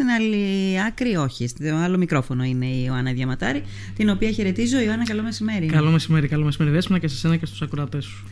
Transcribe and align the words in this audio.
στην 0.00 0.12
άλλη 0.12 0.80
άκρη, 0.86 1.16
όχι. 1.16 1.46
Στο 1.48 1.74
άλλο 1.74 1.98
μικρόφωνο 1.98 2.44
είναι 2.44 2.66
η 2.66 2.82
Ιωάννα 2.86 3.12
Διαματάρη, 3.12 3.62
την 3.96 4.10
οποία 4.10 4.30
χαιρετίζω. 4.30 4.80
Ιωάννα, 4.80 5.04
καλό 5.04 5.22
μεσημέρι. 5.22 5.66
Καλό 5.66 5.90
μεσημέρι, 5.90 6.28
καλό 6.28 6.44
μεσημέρι. 6.44 6.74
Δέσποινα 6.74 6.98
και 6.98 7.08
σε 7.08 7.16
σένα 7.16 7.36
και 7.36 7.46
στους 7.46 7.62
ακροατές 7.62 8.04
σου. 8.04 8.24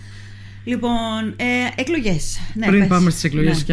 Λοιπόν, 0.65 1.35
ε, 1.37 1.45
εκλογές. 1.77 2.39
Ναι, 2.55 2.67
Πριν 2.67 2.79
πες. 2.79 2.89
πάμε 2.89 3.11
στις 3.11 3.25
εκλογές 3.25 3.57
Ναι. 3.57 3.63
και 3.65 3.73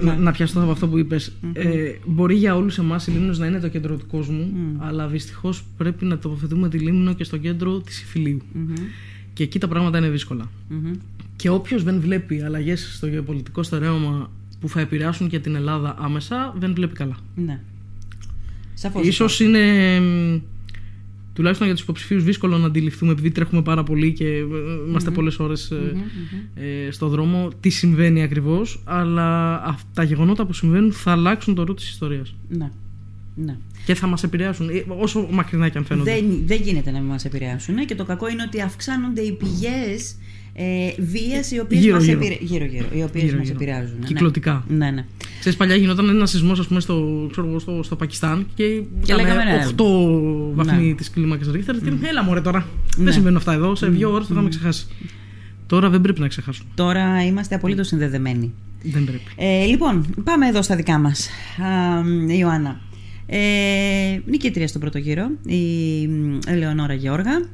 να, 0.00 0.12
Ναι. 0.14 0.20
να 0.20 0.30
πιαστώ 0.32 0.62
από 0.62 0.70
αυτό 0.70 0.88
που 0.88 0.98
είπες, 0.98 1.32
ε, 1.52 1.66
μπορεί 2.06 2.34
για 2.34 2.56
όλους 2.56 2.78
εμάς 2.78 3.06
η 3.06 3.10
Λίμνος 3.10 3.38
να 3.38 3.46
είναι 3.46 3.60
το 3.60 3.68
κέντρο 3.68 3.96
του 3.96 4.06
κόσμου, 4.06 4.50
Μμ. 4.54 4.82
αλλά 4.82 5.06
δυστυχώς 5.08 5.64
πρέπει 5.76 6.04
να 6.04 6.18
τοποθετούμε 6.18 6.68
τη 6.68 6.78
Λίμνο 6.78 7.12
και 7.14 7.24
στο 7.24 7.36
κέντρο 7.36 7.80
της 7.80 8.00
Ιφιλίου. 8.02 8.40
Μμμ, 8.52 8.72
Και 9.32 9.42
εκεί 9.42 9.58
τα 9.58 9.68
πράγματα 9.68 9.98
είναι 9.98 10.08
δύσκολα. 10.08 10.50
μμμ. 10.68 10.92
Και 11.36 11.48
όποιος 11.48 11.82
δεν 11.82 12.00
βλέπει 12.00 12.42
αλλαγές 12.42 12.92
στο 12.96 13.06
γεωπολιτικό 13.06 13.62
στερέωμα 13.62 14.30
που 14.64 14.70
θα 14.70 14.80
επηρεάσουν 14.80 15.28
και 15.28 15.38
την 15.38 15.54
Ελλάδα 15.54 15.96
άμεσα, 15.98 16.54
δεν 16.58 16.74
βλέπει 16.74 16.94
καλά. 16.94 17.16
Ναι. 17.34 17.60
Σαφώς. 18.74 19.06
Ίσως 19.06 19.40
είναι 19.40 19.60
μ, 20.00 20.38
τουλάχιστον 21.32 21.66
για 21.66 21.76
τους 21.76 21.84
υποψηφίους 21.84 22.24
δύσκολο 22.24 22.58
να 22.58 22.66
αντιληφθούμε 22.66 23.12
επειδή 23.12 23.30
τρέχουμε 23.30 23.62
πάρα 23.62 23.82
πολύ 23.82 24.12
και 24.12 24.26
ε, 24.26 24.44
είμαστε 24.88 25.10
πολλές 25.10 25.38
ώρες 25.38 25.70
ε, 25.70 25.74
Μμμ, 25.74 26.00
μμμ. 26.00 26.62
ε, 26.86 26.90
στο 26.90 27.08
δρόμο 27.08 27.48
τι 27.60 27.68
συμβαίνει 27.70 28.22
ακριβώς 28.22 28.80
αλλά 28.84 29.54
αυ- 29.64 29.86
τα 29.94 30.02
γεγονότα 30.02 30.46
που 30.46 30.52
συμβαίνουν 30.52 30.92
θα 30.92 31.12
αλλάξουν 31.12 31.54
το 31.54 31.64
ρου 31.64 31.74
της 31.74 31.88
ιστορίας 31.88 32.34
Ναι. 32.48 32.70
ναι. 33.34 33.56
και 33.84 33.94
θα 33.94 34.06
μας 34.06 34.22
επηρεάσουν 34.22 34.68
ε, 34.68 34.84
όσο 34.88 35.28
μακρινά 35.30 35.68
και 35.68 35.78
αν 35.78 35.84
φαίνονται. 35.84 36.12
Δεν, 36.14 36.42
δεν 36.46 36.60
γίνεται 36.62 36.90
να 36.90 36.98
μην 36.98 37.08
μας 37.08 37.24
επηρεάσουν 37.24 37.86
και 37.86 37.94
το 37.94 38.04
κακό 38.04 38.28
είναι 38.28 38.42
ότι 38.46 38.60
αυξάνονται 38.60 39.20
οι 39.20 39.32
πηγές 39.32 40.16
ε, 40.56 40.64
βίας 40.98 41.50
οι 41.50 41.58
οποίες 41.60 41.80
Γύρω, 41.80 41.94
μας, 41.94 42.04
γύρω. 42.04 42.18
επηρε... 42.18 42.36
γύρω, 42.40 42.64
γύρω, 42.64 42.86
οι 42.94 43.02
οποίες 43.02 43.24
Γύρω, 43.24 43.36
μας 43.38 43.46
γύρω. 43.46 43.56
επηρεάζουν. 43.62 43.96
ναι. 44.00 44.06
Κυκλωτικά. 44.06 44.64
Ναι, 44.68 44.90
ναι. 44.90 45.04
Ξέρεις, 45.40 45.58
παλιά 45.58 45.76
γινόταν 45.76 46.08
ένα 46.08 46.26
σεισμός 46.26 46.58
ας 46.58 46.66
πούμε 46.66 46.80
στο, 46.80 47.26
ξέρω, 47.30 47.46
εγώ, 47.48 47.58
στο, 47.58 47.82
στο 47.82 47.96
Πακιστάν 47.96 48.46
και, 48.54 48.64
ήταν 48.64 49.16
λέγαμε, 49.16 49.44
ναι. 49.44 49.66
8 49.76 49.82
βαθμοί 50.54 50.86
Ναι. 50.86 50.94
της 50.94 51.10
κλίμακας 51.10 51.48
Ρίχτερ 51.50 51.74
και 51.78 51.90
έλα 52.08 52.22
μωρέ 52.24 52.40
τώρα 52.40 52.66
Ναι. 52.96 53.04
δεν 53.04 53.12
συμβαίνουν 53.12 53.36
αυτά 53.38 53.52
εδώ 53.52 53.74
σε 53.74 53.86
δύο 53.88 54.12
ώρες 54.12 54.26
το 54.26 54.34
θα 54.34 54.40
με 54.40 54.48
ξεχάσει 54.48 54.86
τώρα 55.66 55.88
δεν 55.88 56.00
πρέπει 56.00 56.20
να 56.20 56.28
ξεχάσουμε 56.28 56.68
Τώρα 56.74 57.24
είμαστε 57.24 57.54
απολύτως 57.54 57.86
συνδεδεμένοι. 57.86 58.52
δεν 58.82 59.04
πρέπει 59.04 59.22
Ε, 59.36 59.64
λοιπόν, 59.64 60.14
πάμε 60.24 60.46
εδώ 60.46 60.62
στα 60.62 60.76
δικά 60.76 60.98
μας. 60.98 61.28
Α, 61.62 62.02
μ, 62.02 62.28
η 62.28 62.36
Ιωάννα. 62.40 62.80
Ε, 63.26 63.38
νικήτρια 64.26 64.68
στον 64.68 64.80
πρώτο 64.80 64.98
γύρο, 64.98 65.30
η 65.46 66.06
μ, 66.08 66.38
Ελεονόρα 66.46 66.94
Γεώργα. 66.94 67.48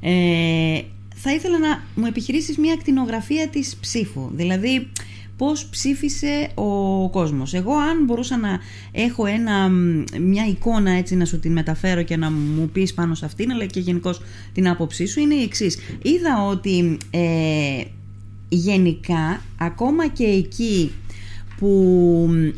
Ε, 0.00 0.80
θα 1.20 1.34
ήθελα 1.34 1.58
να 1.58 1.82
μου 1.94 2.06
επιχειρήσεις 2.06 2.56
μια 2.56 2.72
ακτινογραφία 2.72 3.48
της 3.48 3.76
ψήφου. 3.80 4.30
Δηλαδή, 4.32 4.88
πώς 5.36 5.66
ψήφισε 5.66 6.50
ο 6.54 7.08
κόσμος. 7.10 7.54
Εγώ 7.54 7.74
αν 7.74 8.04
μπορούσα 8.04 8.36
να 8.36 8.58
έχω 8.92 9.26
ένα, 9.26 9.68
μ, 9.68 10.04
μια 10.20 10.46
εικόνα 10.46 10.90
έτσι 10.90 11.16
να 11.16 11.24
σου 11.24 11.38
την 11.38 11.52
μεταφέρω 11.52 12.02
και 12.02 12.16
να 12.16 12.30
μου 12.30 12.68
πεις 12.68 12.94
πάνω 12.94 13.14
σε 13.14 13.24
αυτήν, 13.24 13.50
αλλά 13.50 13.64
και 13.64 13.80
γενικώ 13.80 14.14
την 14.52 14.68
άποψή 14.68 15.06
σου, 15.06 15.20
είναι 15.20 15.34
η 15.34 15.42
εξής. 15.42 15.78
Είδα 16.02 16.46
ότι 16.48 16.98
ε, 17.10 17.82
γενικά 18.48 19.42
ακόμα 19.58 20.08
και 20.08 20.24
εκεί 20.24 20.92
που 21.56 21.68
μ, 22.30 22.48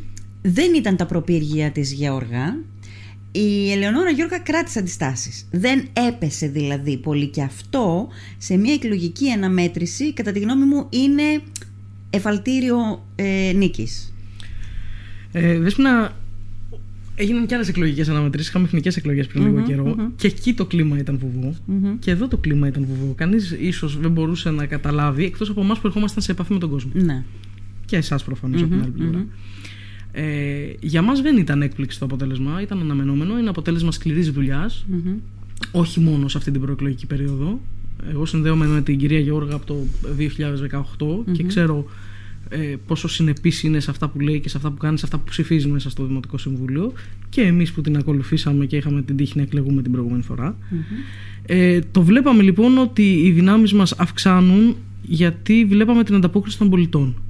δεν 0.42 0.75
ήταν 0.75 0.97
τα 0.97 1.06
προπύργια 1.06 1.70
της 1.70 1.92
Γεώργα 1.92 2.58
η 3.33 3.70
Ελεονόρα 3.73 4.11
Γιώργα 4.11 4.39
κράτησε 4.39 4.78
αντιστάσεις. 4.78 5.47
Δεν 5.50 5.89
έπεσε 5.92 6.47
δηλαδή 6.47 6.97
πολύ 6.97 7.27
και 7.27 7.42
αυτό 7.42 8.09
σε 8.39 8.56
μια 8.56 8.72
εκλογική 8.72 9.31
αναμέτρηση 9.31 10.12
κατά 10.12 10.33
τη 10.33 10.39
γνώμη 10.39 10.64
μου 10.64 10.87
είναι 10.91 11.22
εφαλτήριο 12.11 13.06
ε, 13.17 13.53
νίκης. 13.55 14.14
Ε, 15.33 15.59
Δέσποινα, 15.59 16.17
έγιναν 17.17 17.47
και 17.47 17.55
άλλες 17.55 17.69
εκλογικές 17.69 18.09
αναμετρήσεις. 18.09 18.48
Είχαμε 18.48 18.64
εθνικές 18.64 18.97
εκλογές 18.97 19.27
πριν 19.27 19.44
λίγο 19.44 19.59
Μμμ, 19.59 19.65
καιρό. 19.65 19.84
μμμ. 19.84 20.09
Και 20.17 20.27
εκεί 20.27 20.55
το 20.55 20.67
κλίμα 20.67 20.98
ήταν 20.98 21.19
βουβό. 21.19 21.55
Μμμ. 21.67 21.98
Και 21.98 22.11
εδώ 22.11 22.28
το 22.28 22.37
κλίμα 22.37 22.67
ήταν 22.67 22.87
βουβό. 22.89 23.15
Κανείς 23.15 23.56
ίσως 23.61 23.98
δεν 24.00 24.10
μπορούσε 24.10 24.50
να 24.50 24.66
καταλάβει 24.66 25.25
εκτός 25.25 25.50
από 25.50 25.60
εμάς 25.60 25.78
που 25.78 25.87
ερχόμασταν 25.87 26.22
σε 26.22 26.33
επαφή 26.33 26.53
με 26.53 26.59
τον 26.59 26.71
κόσμο. 26.71 26.91
Ναι. 26.94 27.25
Και 27.87 27.97
εσάς 27.97 28.25
προφανώς 28.25 28.60
από 28.60 28.69
την 28.71 28.78
Μμμ, 28.78 28.84
άλλη 28.84 28.93
πλευρά. 28.93 29.27
Μμμ. 30.15 30.22
Ε, 30.25 30.75
για 30.81 31.03
μας 31.03 31.21
δεν 31.21 31.37
ήταν 31.37 31.62
έκπληξη 31.62 31.98
το 31.98 32.04
αποτέλεσμα, 32.04 32.62
ήταν 32.62 32.81
αναμενόμενο. 32.81 33.38
Είναι 33.38 33.48
αποτέλεσμα 33.48 33.93
σκληρής 33.93 34.31
δουλειάς, 34.31 34.84
Μμμ. 34.88 35.15
όχι 35.72 36.00
μόνο 36.00 36.28
σε 36.28 36.38
αυτή 36.38 36.50
την 36.50 36.60
προεκλογική 36.60 37.06
περίοδο. 37.06 37.60
Εγώ 38.10 38.26
συνδέομαι 38.26 38.66
με 38.66 38.82
την 38.82 38.98
κυρία 38.98 39.19
Γεώργα 39.19 39.54
από 39.54 39.66
το 39.66 39.76
2018 40.19 41.25
και 41.32 41.43
Μμμ. 41.43 41.48
ξέρω 41.48 41.87
ε, 42.48 42.75
πόσο 42.87 43.09
συνεπής 43.09 43.62
είναι 43.62 43.81
σε 43.81 43.91
αυτά 43.91 44.09
που 44.09 44.21
λέει 44.21 44.41
και 44.41 44.48
σε 44.48 44.56
αυτά 44.56 44.71
που 44.71 44.76
κάνει, 44.76 44.98
σε 44.98 45.04
αυτά 45.04 45.19
που 45.19 45.25
ψηφίζει 45.25 45.69
μέσα 45.69 45.91
στο 45.91 46.04
Δημοτικό 46.06 46.38
Συμβούλιο 46.38 46.92
και 47.28 47.41
εμείς 47.41 47.72
που 47.72 47.81
την 47.81 47.97
ακολουθήσαμε 47.97 48.66
και 48.66 48.77
είχαμε 48.77 49.03
την 49.03 49.16
τύχη 49.16 49.37
να 49.37 49.42
εκλεγούμε 49.42 49.82
την 49.82 49.92
προηγούμενη 49.92 50.22
φορά. 50.22 50.56
Μμμ. 50.71 50.81
Ε, 51.47 51.81
το 51.91 52.03
βλέπαμε 52.03 52.42
λοιπόν 52.42 52.78
ότι 52.78 53.12
οι 53.12 53.31
δυνάμεις 53.31 53.72
μας 53.72 53.92
αυξάνουν 53.92 54.77
γιατί 55.03 55.65
βλέπαμε 55.65 56.04
την 56.04 56.15
ανταπόκριση 56.15 56.59
των 56.59 56.71
πολιτών. 56.71 57.22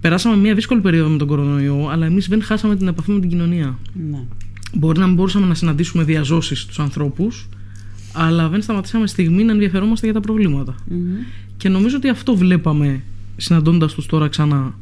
Περάσαμε 0.00 0.36
μια 0.36 0.54
δύσκολη 0.54 0.80
περίοδο 0.80 1.08
με 1.08 1.16
τον 1.16 1.26
κορονοϊό, 1.26 1.88
αλλά 1.88 2.06
εμείς 2.06 2.28
δεν 2.28 2.42
χάσαμε 2.42 2.76
την 2.76 2.88
επαφή 2.88 3.10
με 3.10 3.20
την 3.20 3.28
κοινωνία. 3.28 3.78
Ναι. 4.10 4.22
Μπορεί 4.74 4.98
να 4.98 5.06
μην 5.06 5.14
μπορούσαμε 5.14 5.46
να 5.46 5.54
συναντήσουμε 5.54 6.04
διαζώσεις 6.04 6.64
τους 6.64 6.78
ανθρώπους, 6.78 7.48
αλλά 8.12 8.48
δεν 8.48 8.62
σταματήσαμε 8.62 9.06
στιγμή 9.06 9.44
να 9.44 9.52
ενδιαφερόμαστε 9.52 10.06
για 10.06 10.14
τα 10.14 10.20
προβλήματα. 10.20 10.74
Μμμ. 10.88 10.98
Και 11.56 11.68
νομίζω 11.68 11.96
ότι 11.96 12.08
αυτό 12.08 12.36
βλέπαμε 12.36 13.02
συναντώντας 13.36 13.94
τους 13.94 14.06
τώρα 14.06 14.28
ξανά. 14.28 14.74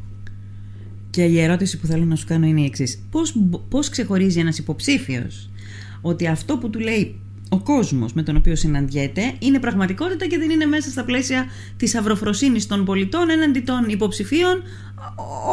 Και 1.09 1.23
η 1.23 1.39
ερώτηση 1.39 1.79
που 1.79 1.85
θέλω 1.87 2.05
να 2.05 2.15
σου 2.15 2.25
κάνω 2.25 2.45
είναι 2.45 2.61
η 2.61 2.65
εξής. 2.65 2.99
Πώς, 3.11 3.33
μπο- 3.35 3.65
πώς 3.69 3.89
ξεχωρίζει 3.89 4.39
ένας 4.39 4.57
υποψήφιος 4.57 5.49
ότι 6.01 6.27
αυτό 6.27 6.57
που 6.57 6.69
του 6.69 6.79
λέει 6.79 7.15
ο 7.49 7.59
κόσμος 7.59 8.13
με 8.13 8.23
τον 8.23 8.35
οποίο 8.35 8.55
συναντιέται 8.55 9.33
είναι 9.39 9.59
πραγματικότητα 9.59 10.27
και 10.27 10.37
δεν 10.37 10.49
είναι 10.49 10.65
μέσα 10.65 10.89
στα 10.89 11.03
πλαίσια 11.03 11.45
της 11.77 11.95
αυροφροσύνης 11.95 12.67
των 12.67 12.85
πολιτών 12.85 13.29
έναντι 13.29 13.59
των 13.59 13.85
υποψηφίων 13.87 14.61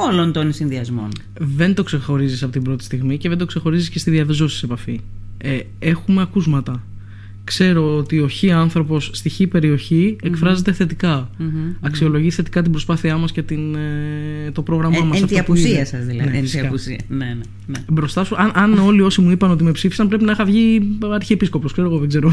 όλων 0.08 0.32
των 0.32 0.52
συνδυασμών. 0.52 1.08
Δεν 1.38 1.74
το 1.74 1.82
ξεχωρίζεις 1.82 2.42
από 2.42 2.52
την 2.52 2.62
πρώτη 2.62 2.84
στιγμή 2.84 3.18
και 3.18 3.28
δεν 3.28 3.38
το 3.38 3.46
ξεχωρίζεις 3.46 3.88
και 3.88 3.98
στη 3.98 4.10
διαδόση 4.10 4.56
σε 4.56 4.66
επαφή. 4.66 5.00
Ε, 5.38 5.58
έχουμε 5.78 6.22
ακούσματα. 6.22 6.82
Ξέρω 7.44 7.96
ότι 7.96 8.18
ο 8.20 8.28
χ 8.28 8.44
άνθρωπος 8.54 9.10
στη 9.12 9.28
χ 9.28 9.40
περιοχή 9.50 10.16
εκφράζεται 10.22 10.72
θετικά. 10.72 11.30
Μμμ. 11.38 11.48
Αξιολογεί 11.80 12.30
θετικά 12.30 12.62
την 12.62 12.70
προσπάθειά 12.70 13.16
μας 13.16 13.32
και 13.32 13.42
την, 13.42 13.74
ε, 13.74 14.50
το 14.52 14.62
πρόγραμμά 14.62 14.96
Ε, 14.96 15.04
μας. 15.04 15.16
εν 15.18 15.24
αυτό 15.24 15.36
τη 15.36 15.42
που 15.42 15.54
είδε. 15.54 15.66
απουσία 15.68 15.86
σας 15.86 16.06
δηλαδή. 16.06 16.30
Ναι, 16.30 16.36
εν 16.36 16.42
τη 16.42 16.46
φυσικά. 16.48 16.66
απουσία. 16.68 16.98
Ναι, 17.08 17.16
ναι, 17.24 17.34
ναι. 17.66 17.84
Μπροστά 17.88 18.24
σου, 18.24 18.34
αν, 18.38 18.50
αν 18.54 18.78
όλοι 18.78 19.00
όσοι 19.00 19.20
μου 19.20 19.30
είπαν 19.30 19.50
ότι 19.50 19.64
με 19.64 19.72
ψήφισαν, 19.72 20.08
πρέπει 20.08 20.24
να 20.24 20.32
είχα 20.32 20.44
βγει 20.44 20.80
αρχιεπίσκοπος. 21.12 21.72
Ξέρω 21.72 21.88
εγώ, 21.88 21.98
δεν 21.98 22.08
ξέρω. 22.08 22.32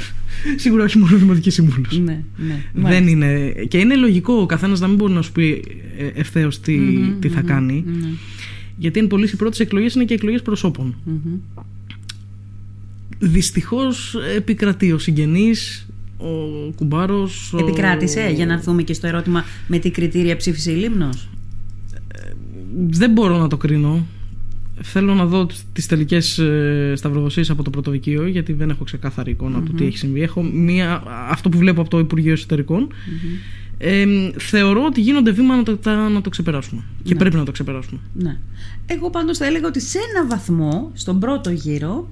Σίγουρα 0.56 0.84
όχι 0.84 0.98
μόνο 0.98 1.16
δημοτικής 1.16 1.54
σύμβουλο. 1.54 1.86
ναι, 2.04 2.22
ναι. 2.36 2.62
Δεν 2.72 2.82
Μάλιστα. 2.82 3.10
είναι. 3.10 3.52
Και 3.68 3.78
είναι 3.78 3.96
λογικό 3.96 4.32
ο 4.34 4.46
καθένας 4.46 4.80
να 4.80 4.86
μην 4.86 4.96
μπορεί 4.96 5.12
να 5.12 5.22
σου 5.22 5.32
πει 5.32 5.64
ευθέως 6.14 6.60
τι, 6.60 6.72
Μμμ, 6.78 7.18
τι 7.20 7.28
θα 7.28 7.40
μμμ, 7.40 7.46
κάνει. 7.46 7.84
ναι, 7.86 8.08
Γιατί 8.76 8.98
εν 9.00 9.06
πολλοί 9.06 9.28
οι 9.32 9.36
πρώτες 9.36 9.60
εκλογές 9.60 9.94
είναι 9.94 10.04
και 10.04 10.14
εκλογές 10.14 10.42
προσώπων. 10.42 10.94
Μμμ. 13.20 13.30
Δυστυχώς 13.30 14.16
επικρατεί 14.36 14.92
ο 14.92 14.98
συγγενής, 14.98 15.86
ο 16.18 16.26
κουμπάρος. 16.74 17.54
Επικράτησε 17.58 18.30
για 18.34 18.46
να 18.46 18.52
έρθουμε 18.52 18.82
και 18.82 18.92
στο 18.94 19.06
ερώτημα 19.06 19.44
με 19.66 19.78
τι 19.78 19.90
κριτήρια 19.90 20.36
ψήφισε 20.36 20.70
η 20.70 20.74
Λίμνος; 20.74 21.28
Δεν 22.88 23.10
μπορώ 23.12 23.38
να 23.38 23.48
το 23.48 23.56
κρίνω. 23.56 24.06
Θέλω 24.82 25.14
να 25.14 25.26
δω 25.26 25.46
τις 25.72 25.86
τελικές 25.86 26.40
σταυροδοσίες 26.94 27.50
από 27.50 27.62
το 27.62 27.70
πρωτοβικείο, 27.70 28.26
γιατί 28.26 28.52
δεν 28.52 28.70
έχω 28.70 28.84
ξεκάθαρη 28.84 29.30
εικόνα 29.30 29.62
του 29.62 29.72
τι 29.72 29.84
έχει 29.86 29.98
συμβεί. 29.98 30.22
Έχω 30.22 30.42
μία, 30.42 31.02
αυτό 31.30 31.48
που 31.48 31.58
βλέπω 31.58 31.80
από 31.80 31.90
το 31.90 31.98
Υπουργείο 31.98 32.32
Εσωτερικών. 32.32 32.88
Ε, 33.78 34.04
θεωρώ 34.38 34.84
ότι 34.84 35.00
γίνονται 35.00 35.30
βήματα 35.30 35.56
να 35.56 35.62
το, 35.62 35.76
τα- 35.76 36.08
να 36.08 36.20
το 36.20 36.30
ξεπεράσουμε. 36.30 36.82
Και 37.02 37.12
Ναι. 37.12 37.18
πρέπει 37.20 37.36
να 37.36 37.44
το 37.44 37.50
ξεπεράσουμε. 37.50 38.00
Ναι. 38.14 38.36
Εγώ 38.86 39.10
πάντως 39.10 39.38
θα 39.38 39.46
έλεγα 39.46 39.66
ότι 39.66 39.80
σε 39.80 39.98
ένα 40.14 40.26
βαθμό, 40.26 40.90
στον 40.94 41.18
πρώτο 41.20 41.50
γύρο, 41.50 42.08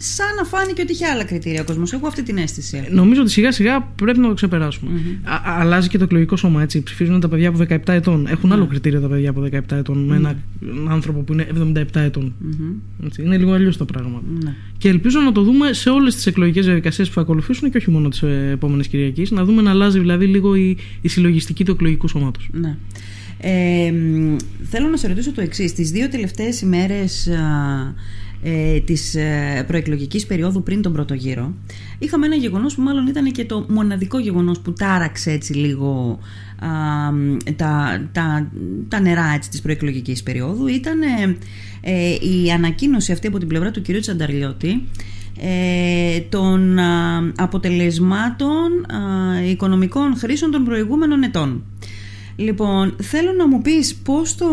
σαν 0.00 0.26
να 0.36 0.44
φάνηκε 0.44 0.82
ότι 0.82 0.92
είχε 0.92 1.06
άλλα 1.06 1.24
κριτήρια 1.24 1.60
ο 1.60 1.64
κόσμος. 1.64 1.92
Έχω 1.92 2.06
αυτή 2.06 2.22
την 2.22 2.36
αίσθηση. 2.36 2.82
Ε, 2.90 2.94
Νομίζω 2.94 3.20
ότι 3.20 3.30
σιγά 3.30 3.52
σιγά 3.52 3.80
πρέπει 3.80 4.18
να 4.18 4.28
το 4.28 4.34
ξεπεράσουμε. 4.34 4.90
Μμμ. 4.90 4.98
Α, 5.24 5.34
α- 5.34 5.60
αλλάζει 5.60 5.88
και 5.88 5.98
το 5.98 6.04
εκλογικό 6.04 6.36
σώμα 6.36 6.62
έτσι. 6.62 6.82
Ψηφίζουν 6.82 7.20
τα 7.20 7.28
παιδιά 7.28 7.48
από 7.48 7.58
17 7.58 7.92
ετών. 7.92 8.26
Έχουν 8.26 8.48
Ναι. 8.48 8.54
άλλο 8.54 8.66
κριτήριο 8.66 9.00
τα 9.00 9.08
παιδιά 9.08 9.30
από 9.30 9.40
17 9.40 9.76
ετών 9.76 10.04
με 10.04 10.16
ένα, 10.16 10.34
έναν 10.70 10.88
άνθρωπο 10.90 11.20
που 11.20 11.32
είναι 11.32 11.42
77 11.42 12.00
ετών. 12.00 12.34
Μμμ. 12.38 12.70
Έτσι. 13.06 13.22
Είναι 13.22 13.38
λίγο 13.38 13.52
αλλιώς 13.52 13.76
τα 13.76 13.84
πράγματα. 13.84 14.24
Ναι. 14.44 14.54
Και 14.78 14.88
ελπίζω 14.88 15.20
να 15.20 15.32
το 15.32 15.42
δούμε 15.42 15.72
σε 15.72 15.90
όλες 15.90 16.14
τις 16.14 16.26
εκλογικές 16.26 16.64
διαδικασίες 16.64 17.08
που 17.08 17.14
θα 17.14 17.20
ακολουθήσουν 17.20 17.70
και 17.70 17.76
όχι 17.76 17.90
μόνο 17.90 18.08
τις 18.08 18.22
επόμενες 18.52 18.86
Κυριακής. 18.88 19.30
Να 19.30 19.44
δούμε 19.44 19.62
να 19.62 19.70
αλλάζει 19.70 19.98
δηλαδή 19.98 20.26
λίγο 20.26 20.54
η, 20.54 20.76
η 21.00 21.08
συλλογιστική 21.08 21.64
του 21.64 21.70
εκλογικού 21.70 22.08
σώματος. 22.08 22.48
Ναι. 22.52 22.76
Ε, 23.40 23.90
μ, 23.92 24.36
θέλω 24.62 24.88
να 24.88 24.96
σε 24.96 25.08
ρωτήσω 25.08 25.32
το 25.32 25.40
εξής. 25.40 25.72
Τις 25.74 25.90
δύο 25.90 26.08
τελευταίες 26.08 26.60
ημέρες 26.60 27.26
α, 27.28 27.94
ε, 28.42 28.80
της 28.80 29.14
ε, 29.14 29.64
προεκλογικής 29.66 30.26
περίοδου 30.26 30.62
πριν 30.62 30.82
τον 30.82 30.92
πρώτο 30.92 31.14
γύρο 31.14 31.54
είχαμε 31.98 32.26
ένα 32.26 32.34
γεγονός 32.34 32.74
που 32.74 32.82
μάλλον 32.82 33.06
ήταν 33.06 33.32
και 33.32 33.44
το 33.44 33.66
μοναδικό 33.68 34.18
γεγονός 34.18 34.60
που 34.60 34.72
τάραξε 34.72 35.30
έτσι 35.30 35.52
λίγο 35.52 36.18
α, 36.58 37.12
μ, 37.12 37.36
τα, 37.56 38.02
τα, 38.12 38.50
τα 38.88 39.00
νερά 39.00 39.32
έτσι, 39.34 39.50
της 39.50 39.60
προεκλογικής 39.60 40.22
περίοδου 40.22 40.66
ήταν 40.66 41.02
ε, 41.02 41.36
ε, 41.80 42.10
η 42.10 42.50
ανακοίνωση 42.50 43.12
αυτή 43.12 43.26
από 43.26 43.38
την 43.38 43.48
πλευρά 43.48 43.70
του 43.70 43.82
κυρίου 43.82 44.00
Τσανταρλιώτη 44.00 44.82
ε, 45.40 46.20
των 46.20 46.78
α, 46.78 47.32
αποτελεσμάτων 47.36 48.46
α, 48.48 49.42
οικονομικών 49.48 50.16
χρήσεων 50.16 50.50
των 50.50 50.64
προηγούμενων 50.64 51.22
ετών. 51.22 51.64
Λοιπόν, 52.36 52.96
θέλω 53.02 53.32
να 53.32 53.48
μου 53.48 53.62
πεις 53.62 53.94
πώς 53.94 54.34
το... 54.34 54.46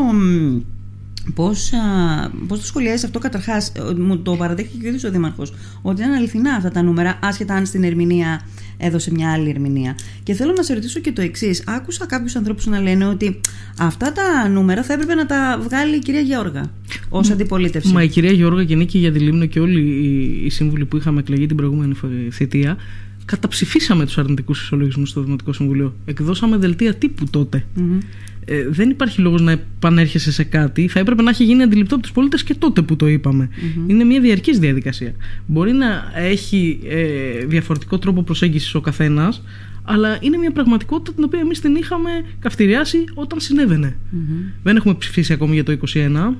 Πώς, 1.33 1.73
α, 1.73 2.29
πώς 2.47 2.59
το 2.59 2.65
σχολιάζεις 2.65 3.03
αυτό 3.03 3.19
καταρχάς; 3.19 3.71
Μου 3.97 4.17
το 4.17 4.35
παραδέχτηκε 4.35 4.77
και 4.77 4.85
ο 4.85 4.87
ίδιος 4.87 5.03
ο 5.03 5.11
Δήμαρχος 5.11 5.53
ότι 5.81 6.03
είναι 6.03 6.15
αληθινά 6.15 6.53
αυτά 6.53 6.71
τα 6.71 6.81
νούμερα 6.81 7.19
άσχετα 7.21 7.53
αν 7.53 7.65
στην 7.65 7.83
ερμηνεία 7.83 8.41
έδωσε 8.77 9.11
μια 9.11 9.31
άλλη 9.31 9.49
ερμηνεία 9.49 9.97
και 10.23 10.33
θέλω 10.33 10.53
να 10.57 10.63
σε 10.63 10.73
ρωτήσω 10.73 10.99
και 10.99 11.11
το 11.11 11.21
εξής. 11.21 11.63
άκουσα 11.67 12.05
κάποιους 12.05 12.35
ανθρώπους 12.35 12.65
να 12.65 12.79
λένε 12.79 13.05
ότι 13.05 13.39
αυτά 13.79 14.11
τα 14.11 14.47
νούμερα 14.49 14.83
θα 14.83 14.93
έπρεπε 14.93 15.13
να 15.13 15.25
τα 15.25 15.59
βγάλει 15.63 15.95
η 15.95 15.99
κυρία 15.99 16.21
Γεώργα 16.21 16.71
ως 17.09 17.29
αντιπολίτευση 17.29 17.93
Μα 17.93 18.03
η 18.03 18.07
κυρία 18.07 18.31
Γεώργα 18.31 18.63
και 18.63 18.75
Νίκη 18.75 18.97
για 18.97 19.11
τη 19.11 19.19
Λίμνο 19.19 19.45
και 19.45 19.59
όλοι 19.59 19.79
οι, 19.81 20.45
οι 20.45 20.49
σύμβουλοι 20.49 20.85
που 20.85 20.97
είχαμε 20.97 21.19
εκλεγεί 21.19 21.45
την 21.45 21.55
προηγούμενη 21.55 21.93
θητεία 22.31 22.77
καταψηφίσαμε 23.25 24.05
τους 24.05 24.17
αρνητικούς 24.17 24.61
ισολογισμούς 24.61 25.09
στο 25.09 25.21
Δημοτικό 25.21 25.53
Συμβουλίο. 25.53 25.95
Εκδώσαμε 26.05 26.57
δελτία 26.57 26.93
τύπου 26.93 27.25
τότε. 27.29 27.65
Mm-hmm. 27.77 28.03
Ε, 28.45 28.67
δεν 28.69 28.89
υπάρχει 28.89 29.21
λόγος 29.21 29.41
να 29.41 29.51
επανέρχεσαι 29.51 30.31
σε 30.31 30.43
κάτι. 30.43 30.87
Θα 30.87 30.99
έπρεπε 30.99 31.21
να 31.21 31.29
έχει 31.29 31.43
γίνει 31.43 31.63
αντιληπτό 31.63 31.95
από 31.95 32.03
τους 32.03 32.11
πολίτες 32.11 32.43
και 32.43 32.53
τότε 32.55 32.81
που 32.81 32.95
το 32.95 33.07
είπαμε. 33.07 33.49
Mm-hmm. 33.51 33.89
Είναι 33.89 34.03
μια 34.03 34.19
διαρκής 34.21 34.59
διαδικασία. 34.59 35.13
Μπορεί 35.45 35.71
να 35.71 36.11
έχει 36.15 36.79
ε, 36.87 37.45
διαφορετικό 37.45 37.99
τρόπο 37.99 38.23
προσέγγισης 38.23 38.75
ο 38.75 38.81
καθένας, 38.81 39.41
αλλά 39.83 40.17
είναι 40.21 40.37
μια 40.37 40.51
πραγματικότητα 40.51 41.13
την 41.15 41.23
οποία 41.23 41.39
εμείς 41.39 41.59
την 41.61 41.75
είχαμε 41.75 42.09
καυτηριάσει 42.39 43.03
όταν 43.13 43.39
συνέβαινε. 43.39 43.95
Mm-hmm. 43.97 44.51
Δεν 44.63 44.75
έχουμε 44.75 44.93
ψηφίσει 44.93 45.33
ακόμη 45.33 45.53
για 45.53 45.63
το 45.63 45.77
2021. 45.93 46.33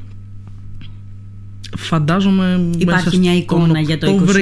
Φαντάζομαι. 1.77 2.69
Υπάρχει 2.77 3.17
μια 3.17 3.35
εικόνα 3.35 3.79
για 3.79 3.97
το 3.97 4.25
2021 4.27 4.35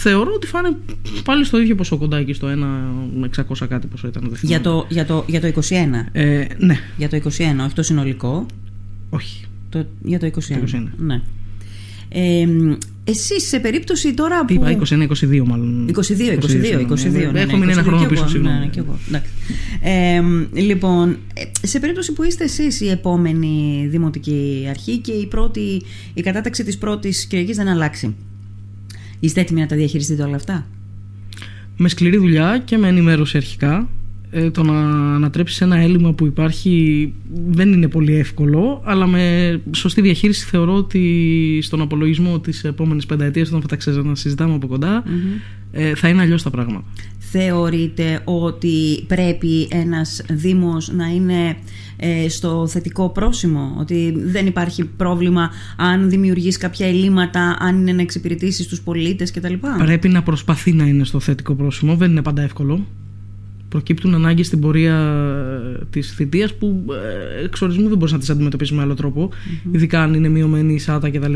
θεωρώ 0.00 0.32
ότι 0.34 0.46
φάνε 0.46 0.76
πάλι 1.24 1.44
στο 1.44 1.60
ίδιο 1.60 1.74
ποσό 1.74 1.96
κοντά 1.96 2.16
εκεί 2.16 2.32
στο 2.32 2.48
1 2.48 2.56
με 3.18 3.30
600 3.36 3.66
κάτι 3.68 3.86
ποσό 3.86 4.06
ήταν. 4.06 4.36
Για 4.42 4.60
το, 4.60 4.86
για, 4.88 5.04
το, 5.04 5.24
για 5.26 5.40
το 5.40 5.52
21. 5.54 5.72
Ε, 6.12 6.44
ναι. 6.58 6.78
Για 6.96 7.08
το 7.08 7.16
21, 7.16 7.20
όχι 7.64 7.74
το 7.74 7.82
συνολικό. 7.82 8.46
Όχι. 9.10 9.44
Το, 9.68 9.86
για 10.02 10.18
το 10.18 10.26
21. 10.26 10.30
Το 10.30 10.56
21. 10.72 10.86
Ναι. 10.96 11.20
Ε, 12.08 12.46
Εσύ 13.04 13.40
σε 13.40 13.60
περίπτωση 13.60 14.14
τώρα 14.14 14.44
που. 14.44 14.52
είπα, 14.52 14.78
21-22 14.88 15.42
μάλλον. 15.46 15.90
22, 15.94 15.98
22, 15.98 16.00
22. 16.00 16.86
22 16.90 17.10
ναι, 17.10 17.24
ναι, 17.24 17.40
Έχω 17.40 17.56
μείνει 17.56 17.72
ένα 17.72 17.82
χρόνο 17.82 18.06
πίσω 18.06 18.28
σίγουρα. 18.28 18.52
Ναι, 18.52 18.58
ναι, 18.58 18.66
και 18.66 18.80
εγώ. 18.80 18.98
Ε, 19.80 20.20
λοιπόν, 20.60 21.18
σε 21.62 21.80
περίπτωση 21.80 22.12
που 22.12 22.22
είστε 22.22 22.44
εσείς 22.44 22.80
η 22.80 22.88
επόμενη 22.88 23.86
δημοτική 23.90 24.66
αρχή 24.68 24.98
και 24.98 25.12
η, 25.12 25.26
πρώτη, 25.26 25.82
η 26.14 26.20
κατάταξη 26.20 26.64
της 26.64 26.78
πρώτης 26.78 27.26
κυριακής 27.26 27.56
δεν 27.56 27.68
αλλάξει. 27.68 28.14
Είστε 29.20 29.40
έτοιμοι 29.40 29.60
να 29.60 29.66
τα 29.66 29.76
διαχειριστείτε 29.76 30.22
όλα 30.22 30.36
αυτά; 30.36 30.66
Με 31.76 31.88
σκληρή 31.88 32.16
δουλειά 32.16 32.62
και 32.64 32.78
με 32.78 32.88
ενημέρωση 32.88 33.36
αρχικά. 33.36 33.88
Ε, 34.32 34.50
το 34.50 34.62
να 34.62 34.80
ανατρέψεις 35.14 35.60
ένα 35.60 35.76
έλλειμμα 35.76 36.12
που 36.12 36.26
υπάρχει 36.26 37.12
δεν 37.46 37.72
είναι 37.72 37.88
πολύ 37.88 38.14
εύκολο, 38.14 38.82
αλλά 38.84 39.06
με 39.06 39.60
σωστή 39.70 40.00
διαχείριση 40.00 40.46
θεωρώ 40.46 40.74
ότι 40.74 41.58
στον 41.62 41.80
απολογισμό 41.80 42.40
της 42.40 42.64
επόμενης 42.64 43.06
πενταετίας, 43.06 43.48
όταν 43.48 43.60
θα 43.60 43.92
τα 43.92 44.02
να 44.02 44.14
συζητάμε 44.14 44.54
από 44.54 44.78
ε, 45.72 45.94
θα 45.94 46.08
είναι 46.08 46.20
αλλιώς 46.22 46.42
τα 46.42 46.50
πράγματα. 46.50 46.84
Θεωρείτε 47.32 48.20
ότι 48.24 49.04
πρέπει 49.06 49.68
ένας 49.70 50.22
Δήμος 50.30 50.92
να 50.92 51.06
είναι 51.06 51.56
ε, 51.96 52.28
στο 52.28 52.66
θετικό 52.66 53.08
πρόσημο, 53.10 53.76
ότι 53.78 54.14
δεν 54.16 54.46
υπάρχει 54.46 54.84
πρόβλημα 54.84 55.50
αν 55.76 56.10
δημιουργείς 56.10 56.56
κάποια 56.56 56.86
ελλείμματα, 56.86 57.56
αν 57.58 57.78
είναι 57.78 57.92
να 57.92 58.02
εξυπηρετήσεις 58.02 58.66
τους 58.66 58.80
πολίτες 58.80 59.30
κτλ. 59.30 59.54
Πρέπει 59.78 60.08
να 60.08 60.22
προσπαθεί 60.22 60.72
να 60.72 60.84
είναι 60.84 61.04
στο 61.04 61.20
θετικό 61.20 61.54
πρόσημο, 61.54 61.96
δεν 61.96 62.10
είναι 62.10 62.22
πάντα 62.22 62.42
εύκολο. 62.42 62.86
Προκύπτουν 63.68 64.14
ανάγκες 64.14 64.46
στην 64.46 64.60
πορεία 64.60 64.96
ε, 65.80 65.84
της 65.90 66.12
θητείας 66.12 66.54
που 66.54 66.84
ε, 67.40 67.44
εξορισμού 67.44 67.88
δεν 67.88 67.98
μπορείς 67.98 68.12
να 68.12 68.18
τις 68.18 68.30
αντιμετωπίσεις 68.30 68.76
με 68.76 68.82
άλλο 68.82 68.94
τρόπο, 68.94 69.30
ειδικά 69.72 70.02
αν 70.02 70.14
είναι 70.14 70.28
μειωμένη 70.28 70.74
η 70.74 70.78
σάτα 70.78 71.10
κτλ. 71.10 71.34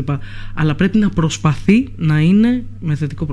Αλλά 0.53 0.75
πρέπει 0.75 0.97
να 0.97 1.09
προσπαθεί 1.09 1.87
να 1.97 2.19
είναι 2.19 2.63
με 2.79 2.95
θετικό 2.95 3.27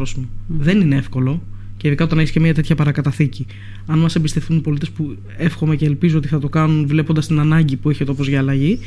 Δεν 0.47 0.81
είναι 0.81 0.97
εύκολο 0.97 1.43
και 1.83 1.89
ειδικά 1.89 2.05
όταν 2.05 2.19
έχεις 2.19 2.31
και 2.31 2.41
μια 2.41 2.55
τέτοια 2.55 2.75
παρακαταθήκη. 2.75 3.47
Αν 3.87 3.99
μας 3.99 4.15
εμπιστευτούν 4.15 4.57
οι 4.57 4.61
πολίτες 4.61 4.91
που 4.91 5.17
εύχομαι 5.37 5.77
και 5.77 5.85
ελπίζω 5.85 6.19
ότι 6.19 6.29
θα 6.29 6.39
το 6.39 6.49
κάνουν 6.49 6.87
βλέποντας 6.87 7.27
την 7.27 7.39
ανάγκη 7.39 7.77
που 7.77 7.91
έχει 7.91 8.03
ο 8.03 8.07
τόπος 8.07 8.29
για 8.29 8.39
αλλαγή, 8.39 8.79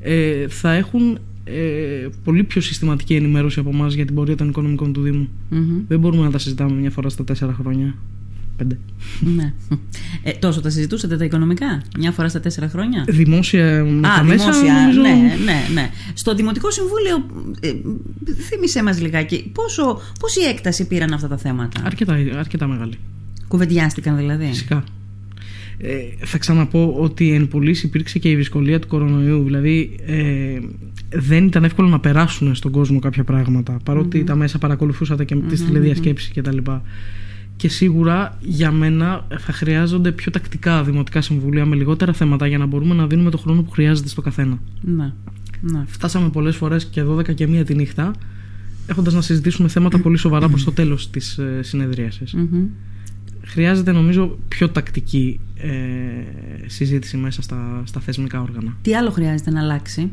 ε, 0.00 0.48
θα 0.48 0.72
έχουν 0.72 1.18
ε, 1.44 2.08
πολύ 2.24 2.44
πιο 2.44 2.60
συστηματική 2.60 3.14
ενημέρωση 3.14 3.60
από 3.60 3.70
εμάς 3.70 3.94
για 3.94 4.04
την 4.04 4.14
πορεία 4.14 4.36
των 4.36 4.48
οικονομικών 4.48 4.92
του 4.92 5.02
Δήμου. 5.02 5.28
Δεν 5.88 5.98
μπορούμε 5.98 6.22
να 6.22 6.30
τα 6.30 6.38
συζητάμε 6.38 6.80
μια 6.80 6.90
φορά 6.90 7.08
στα 7.08 7.24
τέσσερα 7.24 7.52
χρόνια. 7.52 7.94
Πέντε. 8.56 8.78
Ναι. 9.20 9.52
Ε, 10.22 10.32
τόσο 10.32 10.60
τα 10.60 10.70
συζητούσατε 10.70 11.16
τα 11.16 11.24
οικονομικά, 11.24 11.82
μια 11.98 12.12
φορά 12.12 12.28
στα 12.28 12.40
τέσσερα 12.40 12.68
χρόνια; 12.68 13.04
Δημόσια 13.08 13.84
με 13.84 14.08
Α, 14.08 14.22
δημόσια, 14.22 14.46
μέσα, 14.46 15.00
ναι, 15.00 15.36
ναι, 15.44 15.68
ναι. 15.74 15.90
Στο 16.14 16.34
Δημοτικό 16.34 16.70
Συμβούλιο, 16.70 17.26
ε, 17.60 17.72
θύμισε 18.48 18.82
μας 18.82 19.00
λιγάκι, 19.00 19.50
πόσο, 19.54 20.00
πόση 20.20 20.40
έκταση 20.40 20.86
πήραν 20.86 21.12
αυτά 21.12 21.28
τα 21.28 21.36
θέματα; 21.36 21.82
Αρκετά, 21.84 22.12
αρκετά 22.38 22.66
μεγάλη. 22.66 22.94
Κουβεντιάστηκαν 23.48 24.16
δηλαδή. 24.16 24.46
Φυσικά. 24.46 24.84
Ε, 25.78 26.26
θα 26.26 26.38
ξαναπώ 26.38 26.94
ότι 26.98 27.32
εν 27.32 27.48
πωλής 27.48 27.82
υπήρξε 27.82 28.18
και 28.18 28.30
η 28.30 28.34
δυσκολία 28.34 28.78
του 28.78 28.88
κορονοϊού. 28.88 29.42
Δηλαδή 29.44 29.96
ε, 30.06 30.58
δεν 31.08 31.46
ήταν 31.46 31.64
εύκολο 31.64 31.88
να 31.88 32.00
περάσουν 32.00 32.54
στον 32.54 32.70
κόσμο 32.70 32.98
κάποια 32.98 33.24
πράγματα. 33.24 33.76
τα 34.24 34.34
μέσα 34.34 34.58
παρακολουθούσατε 34.58 35.24
και 35.24 35.36
mm-hmm, 35.36 35.48
τις 35.48 35.64
τηλεδιασκέψεις 35.64 36.32
mm-hmm. 36.34 36.42
κτλ 36.42 36.70
και 37.64 37.70
σίγουρα 37.70 38.38
για 38.40 38.70
μένα 38.70 39.26
θα 39.38 39.52
χρειάζονται 39.52 40.12
πιο 40.12 40.30
τακτικά 40.30 40.82
δημοτικά 40.82 41.20
συμβούλια 41.20 41.64
με 41.64 41.76
λιγότερα 41.76 42.12
θέματα 42.12 42.46
για 42.46 42.58
να 42.58 42.66
μπορούμε 42.66 42.94
να 42.94 43.06
δίνουμε 43.06 43.30
το 43.30 43.38
χρόνο 43.38 43.62
που 43.62 43.70
χρειάζεται 43.70 44.08
στο 44.08 44.20
καθένα. 44.20 44.58
Ναι. 44.80 45.12
ναι. 45.60 45.84
Φτάσαμε 45.86 46.28
πολλές 46.28 46.56
φορές 46.56 46.84
και 46.84 47.02
12 47.04 47.34
και 47.34 47.48
1 47.60 47.64
τη 47.66 47.74
νύχτα 47.74 48.10
έχοντας 48.86 49.14
να 49.14 49.20
συζητήσουμε 49.20 49.68
θέματα 49.68 49.98
πολύ 49.98 50.16
σοβαρά 50.16 50.48
προς 50.48 50.64
το 50.64 50.72
τέλος 50.72 51.10
της 51.10 51.38
ε, 51.38 51.62
συνεδρίασης. 51.62 52.34
Χρειάζεται 53.42 53.92
νομίζω 53.92 54.38
πιο 54.48 54.68
τακτική 54.68 55.40
ε, 55.56 55.70
συζήτηση 56.66 57.16
μέσα 57.16 57.42
στα, 57.42 57.82
στα 57.84 58.00
θεσμικά 58.00 58.40
όργανα. 58.40 58.76
Τι 58.82 58.94
άλλο 58.94 59.10
χρειάζεται 59.10 59.50
να 59.50 59.60
αλλάξει; 59.60 60.10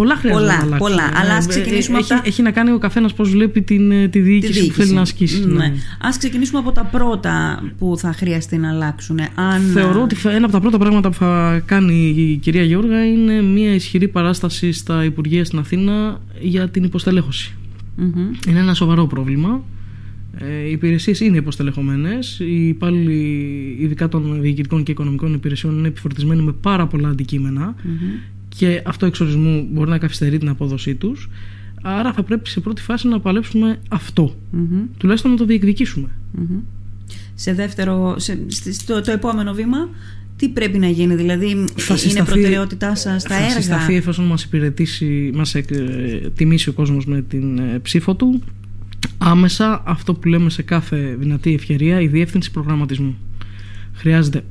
Πολλά 0.00 0.16
χρειάζεται 0.16 0.44
πολλά, 0.44 0.56
να 0.56 0.62
αλλάξει. 0.62 0.78
Πολλά, 0.78 1.10
ναι, 1.10 1.18
αλλά 1.18 1.34
ας 1.34 1.46
ξεκινήσουμε 1.46 1.98
έχει, 1.98 2.12
από 2.12 2.22
τα... 2.22 2.28
έχει 2.28 2.42
να 2.42 2.50
κάνει 2.50 2.70
ο 2.70 2.78
καθένας 2.78 3.14
πώς 3.14 3.30
βλέπει 3.30 3.62
την, 3.62 3.90
ε, 3.90 4.08
τη, 4.08 4.20
διοίκηση 4.20 4.52
τη, 4.52 4.58
διοίκηση 4.58 4.76
που 4.76 4.82
θέλει 4.82 4.92
να 4.92 5.00
ασκήσει. 5.00 5.46
Ναι. 5.46 5.54
ναι. 5.54 5.74
Ας 6.00 6.18
ξεκινήσουμε 6.18 6.58
από 6.58 6.72
τα 6.72 6.84
πρώτα 6.84 7.62
που 7.78 7.94
θα 7.98 8.12
χρειαστεί 8.12 8.56
να 8.56 8.68
αλλάξουν. 8.70 9.20
Αν... 9.34 9.60
Θεωρώ 9.60 10.02
ότι 10.02 10.16
ένα 10.24 10.44
από 10.44 10.52
τα 10.52 10.60
πρώτα 10.60 10.78
πράγματα 10.78 11.08
που 11.08 11.14
θα 11.14 11.62
κάνει 11.66 12.14
η 12.16 12.36
κυρία 12.36 12.62
Γιώργα 12.62 13.04
είναι 13.06 13.42
μια 13.42 13.74
ισχυρή 13.74 14.08
παράσταση 14.08 14.72
στα 14.72 15.04
Υπουργεία 15.04 15.44
στην 15.44 15.58
Αθήνα 15.58 16.20
για 16.40 16.68
την 16.68 16.84
υποστελέχωση. 16.84 17.54
Mm-hmm. 17.98 18.48
Είναι 18.48 18.58
ένα 18.58 18.74
σοβαρό 18.74 19.06
πρόβλημα. 19.06 19.62
Ε, 20.38 20.68
οι 20.68 20.70
υπηρεσίες 20.70 21.20
είναι 21.20 21.36
υποστελεχωμένες. 21.36 22.38
Οι 22.38 22.68
υπάλληλοι, 22.68 23.76
ειδικά 23.80 24.08
των 24.08 24.40
διοικητικών 24.40 24.82
και 24.82 24.90
οικονομικών 24.90 25.34
υπηρεσιών, 25.34 25.78
είναι 25.78 25.88
επιφορτισμένοι 25.88 26.42
με 26.42 26.52
πάρα 26.52 26.86
πολλά 26.86 27.08
αντικείμενα. 27.08 27.74
Mm-hmm 27.74 28.38
και 28.60 28.82
αυτό 28.86 29.06
εξορισμού 29.06 29.68
μπορεί 29.70 29.90
να 29.90 29.98
καθυστερεί 29.98 30.38
την 30.38 30.48
απόδοσή 30.48 30.94
τους. 30.94 31.30
Άρα 31.82 32.12
θα 32.12 32.22
πρέπει 32.22 32.48
σε 32.48 32.60
πρώτη 32.60 32.82
φάση 32.82 33.08
να 33.08 33.20
παλέψουμε 33.20 33.78
αυτό. 33.88 34.34
Mm-hmm. 34.54 34.86
Τουλάχιστον 34.96 35.30
να 35.30 35.36
το 35.36 35.44
διεκδικήσουμε. 35.44 36.08
Mm-hmm. 36.38 36.60
Σε 37.34 37.54
δεύτερο, 37.54 38.18
σε, 38.18 38.38
στο, 38.70 39.00
το 39.00 39.10
επόμενο 39.10 39.52
βήμα, 39.52 39.88
τι 40.36 40.48
πρέπει 40.48 40.78
να 40.78 40.88
γίνει, 40.88 41.14
δηλαδή 41.14 41.64
θα 41.76 41.96
είναι 42.08 42.24
προτεραιότητά 42.24 42.94
σας 42.94 43.22
στα 43.22 43.34
έργα; 43.34 43.48
Θα 43.48 43.60
συσταθεί 43.60 43.94
εφόσον 43.94 44.24
μας 44.24 44.42
υπηρετήσει, 44.44 45.30
μας 45.34 45.54
ε, 45.54 45.62
τιμήσει 46.34 46.68
ο 46.68 46.72
κόσμος 46.72 47.06
με 47.06 47.22
την 47.22 47.58
ε, 47.58 47.78
ψήφο 47.78 48.14
του, 48.14 48.42
άμεσα 49.18 49.82
αυτό 49.86 50.14
που 50.14 50.28
λέμε 50.28 50.50
σε 50.50 50.62
κάθε 50.62 51.16
δυνατή 51.18 51.54
ευκαιρία, 51.54 52.00
η 52.00 52.06
διεύθυνση 52.06 52.50
προγραμματισμού. 52.50 53.16
Χρειάζεται 54.00 54.42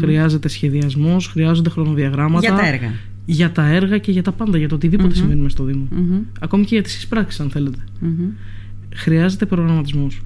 χρειάζεται 0.00 0.48
σχεδιασμός, 0.48 1.26
χρειάζονται 1.26 1.70
χρονοδιαγράμματα. 1.70 2.46
Για 2.46 2.56
τα 2.56 2.66
έργα. 2.66 2.92
Για 3.24 3.52
τα 3.52 3.66
έργα 3.66 3.98
και 3.98 4.10
για 4.10 4.22
τα 4.22 4.32
πάντα, 4.32 4.58
για 4.58 4.68
το 4.68 4.74
οτιδήποτε 4.74 5.08
mm-hmm. 5.08 5.16
συμβαίνει 5.16 5.50
στο 5.50 5.64
Δήμο. 5.64 5.88
Ακόμη 6.40 6.64
και 6.64 6.74
για 6.74 6.82
τις 6.82 6.96
εισπράξεις, 6.96 7.40
αν 7.40 7.50
θέλετε. 7.50 7.78
Χρειάζεται 8.94 9.46
προγραμματισμός. 9.46 10.22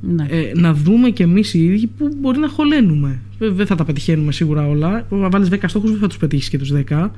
Ναι. 0.00 0.26
Ε, 0.28 0.52
να 0.54 0.74
δούμε 0.74 1.10
κι 1.10 1.22
εμείς 1.22 1.54
οι 1.54 1.64
ίδιοι 1.64 1.86
που 1.86 2.08
μπορεί 2.20 2.38
να 2.38 2.48
χωλένουμε. 2.48 3.18
Δεν 3.38 3.66
θα 3.66 3.74
τα 3.74 3.84
πετυχαίνουμε 3.84 4.32
σίγουρα 4.32 4.68
όλα. 4.68 5.06
Αν 5.10 5.30
βάλεις 5.30 5.48
10 5.48 5.56
στόχους, 5.66 5.90
δεν 5.90 5.98
θα 5.98 6.06
τους 6.06 6.16
πετύχεις 6.16 6.48
και 6.48 6.58
τους 6.58 6.72
10. 6.72 7.10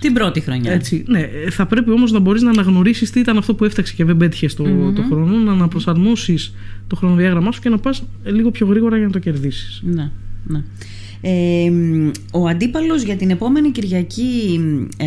Την 0.00 0.12
πρώτη 0.12 0.40
χρονιά. 0.40 0.72
Έτσι, 0.72 1.04
ναι. 1.06 1.28
Θα 1.50 1.66
πρέπει 1.66 1.90
όμως 1.90 2.12
να 2.12 2.18
μπορείς 2.18 2.42
να 2.42 2.50
αναγνωρίσεις 2.50 3.10
τι 3.10 3.20
ήταν 3.20 3.38
αυτό 3.38 3.54
που 3.54 3.64
έφταξε 3.64 3.94
και 3.94 4.04
δεν 4.04 4.16
πέτυχες 4.16 4.54
το, 4.54 4.92
το 4.92 5.02
χρόνο, 5.02 5.36
να 5.36 5.52
αναπροσαρμόσεις 5.52 6.54
το 6.86 6.96
χρονοδιάγραμμά 6.96 7.52
σου 7.52 7.60
και 7.60 7.68
να 7.68 7.78
πας 7.78 8.04
λίγο 8.24 8.50
πιο 8.50 8.66
γρήγορα 8.66 8.96
για 8.96 9.06
να 9.06 9.12
το 9.12 9.18
κερδίσεις. 9.18 9.82
Ναι. 9.84 10.10
ναι. 10.46 10.62
Ε, 11.26 11.70
ο 12.32 12.46
αντίπαλος 12.48 13.02
για 13.02 13.16
την 13.16 13.30
επόμενη 13.30 13.70
Κυριακή 13.70 14.60
ε, 14.96 15.06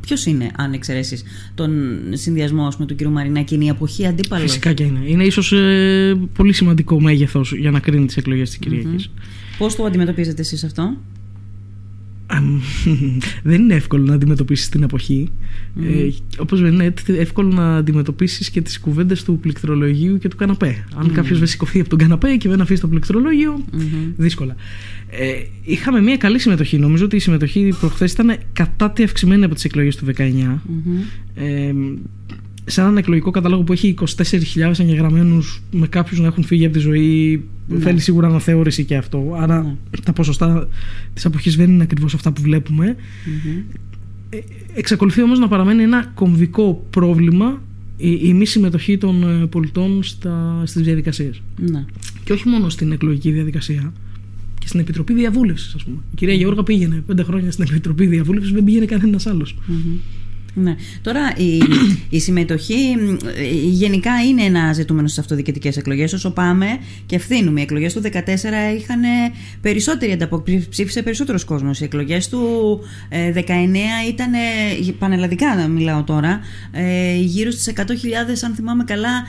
ποιος 0.00 0.26
είναι 0.26 0.50
αν 0.56 0.72
εξαιρέσεις 0.72 1.22
τον 1.54 1.70
συνδυασμό 2.12 2.68
με 2.78 2.86
του 2.86 2.96
κ. 2.96 3.02
Μαρινάκη; 3.02 3.54
Είναι 3.54 3.64
η 3.64 3.68
αποχή 3.68 4.06
αντίπαλος; 4.06 4.44
Φυσικά 4.44 4.72
και 4.72 4.82
είναι. 4.82 5.00
Είναι 5.04 5.24
ίσως 5.24 5.52
ε, 5.52 6.18
πολύ 6.34 6.52
σημαντικό 6.52 7.00
μέγεθος 7.00 7.52
για 7.52 7.70
να 7.70 7.80
κρίνει 7.80 8.06
τις 8.06 8.16
εκλογές 8.16 8.48
της 8.48 8.58
Κυριακής. 8.58 9.08
Mm-hmm. 9.08 9.56
Πώς 9.58 9.76
το 9.76 9.84
αντιμετωπίζετε 9.84 10.40
εσείς 10.40 10.64
αυτό; 10.64 10.96
δεν 13.50 13.62
είναι 13.62 13.74
εύκολο 13.74 14.04
να 14.04 14.14
αντιμετωπίσεις 14.14 14.68
την 14.68 14.82
εποχή 14.82 15.30
mm. 15.76 15.82
ε, 15.84 16.08
όπως 16.38 16.60
δεν 16.60 16.72
είναι 16.72 16.94
εύκολο 17.06 17.48
να 17.48 17.76
αντιμετωπίσεις 17.76 18.50
και 18.50 18.60
τις 18.60 18.80
κουβέντες 18.80 19.24
του 19.24 19.38
πληκτρολογίου 19.38 20.18
και 20.18 20.28
του 20.28 20.36
καναπέ 20.36 20.84
αν 20.96 21.10
mm. 21.10 21.12
κάποιος 21.12 21.38
δεν 21.38 21.48
σηκωθεί 21.48 21.80
από 21.80 21.88
τον 21.88 21.98
καναπέ 21.98 22.36
και 22.36 22.48
δεν 22.48 22.60
αφήσει 22.60 22.80
το 22.80 22.88
πληκτρολόγιο 22.88 23.64
mm-hmm. 23.72 24.12
δύσκολα 24.16 24.54
ε, 25.10 25.32
είχαμε 25.64 26.00
μια 26.00 26.16
καλή 26.16 26.38
συμμετοχή 26.38 26.78
νομίζω 26.78 27.04
ότι 27.04 27.16
η 27.16 27.20
συμμετοχή 27.20 27.74
προχθές 27.80 28.12
ήταν 28.12 28.36
κατά 28.52 28.90
τη 28.90 29.02
αυξημένη 29.02 29.44
από 29.44 29.54
τις 29.54 29.64
εκλογές 29.64 29.96
του 29.96 30.06
19 30.06 30.20
mm-hmm. 30.20 30.58
ε, 31.34 31.72
σε 32.64 32.80
έναν 32.80 32.96
εκλογικό 32.96 33.30
κατάλογο 33.30 33.62
που 33.62 33.72
έχει 33.72 33.94
24.000 34.16 34.72
εγγεγραμμένους 34.78 35.62
με 35.70 35.86
κάποιους 35.86 36.20
να 36.20 36.26
έχουν 36.26 36.44
φύγει 36.44 36.64
από 36.64 36.74
τη 36.74 36.80
ζωή 36.80 37.44
ναι. 37.66 37.78
θέλει 37.78 38.00
σίγουρα 38.00 38.26
αναθεώρηση 38.26 38.84
και 38.84 38.96
αυτό 38.96 39.36
άρα 39.40 39.62
ναι. 39.62 39.76
τα 40.04 40.12
ποσοστά 40.12 40.68
της 41.14 41.24
αποχής 41.24 41.56
δεν 41.56 41.70
είναι 41.70 41.82
ακριβώς 41.82 42.14
αυτά 42.14 42.32
που 42.32 42.42
βλέπουμε 42.42 42.96
mm-hmm. 42.96 43.78
εξακολουθεί 44.74 45.22
όμως 45.22 45.38
να 45.38 45.48
παραμένει 45.48 45.82
ένα 45.82 46.10
κομβικό 46.14 46.86
πρόβλημα 46.90 47.62
η, 47.96 48.18
η 48.22 48.34
μη 48.34 48.46
συμμετοχή 48.46 48.98
των 48.98 49.42
ε, 49.42 49.46
πολιτών 49.46 50.02
στα, 50.02 50.62
στις 50.64 50.82
διαδικασίες 50.82 51.42
ναι. 51.70 51.84
και 52.24 52.32
όχι 52.32 52.48
μόνο 52.48 52.68
στην 52.68 52.92
εκλογική 52.92 53.30
διαδικασία 53.30 53.92
και 54.58 54.68
στην 54.68 54.80
Επιτροπή 54.80 55.14
Διαβούλευσης, 55.14 55.74
ας 55.74 55.84
πούμε. 55.84 55.96
Η 56.12 56.14
κυρία 56.14 56.34
Γεώργα 56.34 56.62
πήγαινε 56.62 57.02
πέντε 57.06 57.22
χρόνια 57.22 57.50
στην 57.50 57.64
Επιτροπή 57.70 58.06
Διαβούλευσης, 58.06 58.52
δεν 58.52 58.64
πήγαινε 58.64 58.84
κανένας 58.84 59.26
άλλος. 59.26 59.56
Mm-hmm. 59.58 59.98
Ναι. 60.54 60.76
Τώρα 61.02 61.32
η, 61.36 61.62
η 62.16 62.20
συμμετοχή 62.20 62.96
γενικά 63.64 64.10
είναι 64.28 64.42
ένα 64.42 64.72
ζητούμενο 64.72 65.06
στις 65.06 65.18
αυτοδιοικητικές 65.18 65.76
εκλογές. 65.76 66.12
Όσο 66.12 66.30
πάμε 66.30 66.66
και 67.06 67.16
ευθύνουμε. 67.16 67.60
Οι 67.60 67.62
εκλογές 67.62 67.92
του 67.92 68.00
2014 68.04 68.08
είχαν 68.78 69.00
περισσότερη 69.60 70.12
ανταπόκριση, 70.12 70.68
ψήφισε 70.68 71.02
περισσότερος 71.02 71.44
κόσμος. 71.44 71.80
Οι 71.80 71.84
εκλογές 71.84 72.28
του 72.28 72.80
2019 73.10 73.14
ε, 73.14 74.08
ήταν, 74.08 74.32
πανελλαδικά 74.98 75.54
να 75.56 75.68
μιλάω 75.68 76.02
τώρα, 76.02 76.40
ε, 76.72 77.16
γύρω 77.16 77.50
στις 77.50 77.72
100.000, 77.76 77.82
αν 78.44 78.54
θυμάμαι 78.54 78.84
καλά, 78.84 79.26